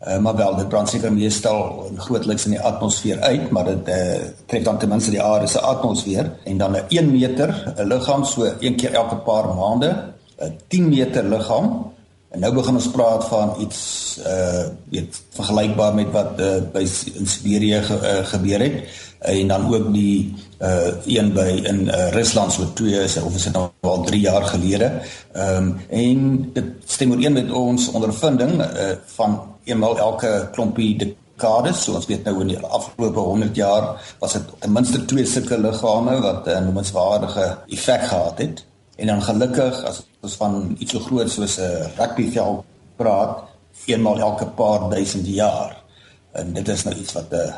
Uh, 0.08 0.18
maar 0.18 0.36
wel 0.36 0.56
dit 0.56 0.70
brand 0.70 0.90
seker 0.90 1.14
meestal 1.14 1.92
grootliks 1.98 2.46
in 2.46 2.56
die 2.56 2.62
atmosfeer 2.62 3.20
uit 3.20 3.50
maar 3.54 3.66
dit 3.66 3.88
uh, 3.88 4.16
tref 4.46 4.64
dan 4.64 4.78
ten 4.78 4.90
minste 4.90 5.12
die 5.14 5.22
aarde 5.22 5.48
se 5.48 5.60
atmosfeer. 5.60 6.32
En 6.44 6.58
dan 6.58 6.72
'n 6.72 6.86
1 6.88 7.12
meter 7.12 7.74
liggaam 7.78 8.24
so 8.26 8.50
een 8.60 8.76
keer 8.76 8.94
elke 8.94 9.16
paar 9.16 9.56
maande 9.56 10.14
'n 10.38 10.58
10 10.68 10.90
meter 10.90 11.24
liggaam 11.24 11.92
en 12.32 12.40
nou 12.40 12.54
begin 12.56 12.78
ons 12.80 12.90
praat 12.92 13.26
van 13.28 13.56
iets 13.60 13.80
uh 14.28 14.68
weet 14.90 15.22
vergelykbaar 15.36 15.96
met 15.96 16.12
wat 16.12 16.40
uh, 16.40 16.62
by 16.74 16.84
in 17.14 17.28
Siberië 17.28 17.82
ge, 17.84 17.98
uh, 18.02 18.26
gebeur 18.28 18.60
het. 18.60 18.78
Uh, 19.22 19.40
en 19.42 19.48
dan 19.48 19.68
ook 19.74 19.94
die 19.94 20.34
uh 20.62 20.94
een 21.06 21.34
by 21.34 21.60
in 21.64 21.82
uh, 21.88 22.10
Rusland 22.16 22.54
so 22.54 22.74
twee 22.74 23.04
is 23.04 23.18
of 23.22 23.36
is 23.36 23.44
dit 23.44 23.54
nou 23.54 23.68
al 23.80 24.04
3 24.08 24.22
jaar 24.22 24.44
gelede. 24.44 24.92
Ehm 25.32 25.58
um, 25.58 25.76
en 25.90 26.50
dit 26.54 26.66
stem 26.86 27.12
ooreen 27.12 27.34
met 27.34 27.52
ons 27.52 27.92
ondervinding 27.92 28.62
uh 28.62 28.96
van 29.06 29.40
eenmal 29.64 29.98
elke 29.98 30.50
klompie 30.52 30.96
dekades, 30.98 31.84
so 31.84 31.96
ons 31.98 32.08
weet 32.10 32.24
nou 32.26 32.42
in 32.42 32.54
die 32.54 32.60
afgelope 32.60 33.20
100 33.20 33.56
jaar 33.56 33.94
was 34.20 34.34
dit 34.38 34.50
ten 34.60 34.74
minste 34.74 35.06
twee 35.06 35.26
sulke 35.26 35.58
liggame 35.58 36.20
wat 36.22 36.48
'n 36.48 36.66
noemenswaardige 36.66 37.58
effek 37.68 38.04
gehad 38.04 38.38
het. 38.38 38.66
En 38.96 39.08
dan 39.08 39.22
gelukkig 39.22 39.84
as 39.84 40.04
ons 40.22 40.36
van 40.36 40.76
iets 40.80 40.92
so 40.92 41.00
groot 41.00 41.30
soos 41.30 41.58
'n 41.58 41.92
rugbyveld 41.98 42.64
praat, 42.96 43.44
eenmal 43.86 44.20
elke 44.20 44.46
paar 44.46 44.90
duisend 44.90 45.28
jaar. 45.28 45.84
En 46.32 46.54
dit 46.54 46.68
is 46.68 46.84
nou 46.84 46.96
iets 46.96 47.14
wat 47.14 47.32
'n 47.32 47.54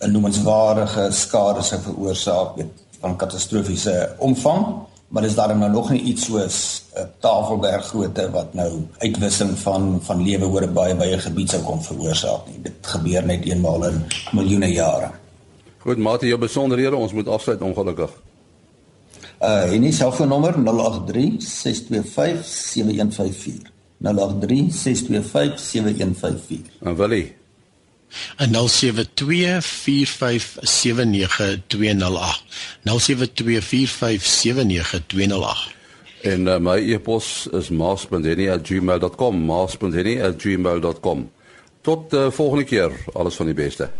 'n 0.00 0.12
noemenswaardige 0.12 1.10
skade 1.10 1.62
sou 1.62 1.80
veroorsaak 1.80 2.56
met 2.56 2.66
van 3.00 3.16
katastrofiese 3.16 4.14
omvang 4.18 4.66
maar 5.10 5.24
is 5.24 5.34
daar 5.34 5.56
nou 5.56 5.70
nog 5.70 5.90
nie 5.90 6.02
iets 6.02 6.24
soos 6.24 6.82
'n 6.94 7.06
Tafelberg 7.18 7.86
grootte 7.86 8.30
wat 8.30 8.54
nou 8.54 8.86
uitwissing 8.98 9.58
van 9.58 9.98
van 10.02 10.22
lewe 10.22 10.46
oor 10.46 10.62
'n 10.62 10.72
baie 10.72 10.94
baie 10.94 11.18
gebied 11.18 11.50
sou 11.50 11.62
kom 11.62 11.82
veroorsaak 11.82 12.46
nie. 12.46 12.62
Dit 12.62 12.74
gebeur 12.80 13.26
net 13.26 13.44
eenmaal 13.44 13.86
in 13.86 14.04
miljoene 14.32 14.72
jare. 14.72 15.10
Goed, 15.78 15.98
mate 15.98 16.26
jou 16.26 16.38
besonderhede, 16.38 16.96
ons 16.96 17.12
moet 17.12 17.28
afsluit 17.28 17.60
ongelukkig. 17.60 18.10
Uh 19.40 19.72
en 19.72 19.80
die 19.80 19.92
selfoonnommer 19.92 20.54
083 20.64 21.42
625 21.42 22.46
7154. 22.46 23.70
083 23.98 24.72
625 24.72 25.58
7154. 25.58 26.72
En 26.80 26.96
Willie 26.96 27.39
0724579208 28.36 28.42
0724579208 32.84 35.78
En 36.20 36.46
uh, 36.46 36.58
my 36.58 36.92
e-pos 36.92 37.48
is 37.52 37.68
maas.henny@gmail.com 37.68 39.44
maas.henny@gmail.com 39.44 41.30
Tot 41.80 42.12
uh, 42.12 42.30
volgende 42.30 42.64
keer. 42.64 42.92
Alles 43.12 43.34
van 43.34 43.46
die 43.46 43.54
beste 43.54 43.90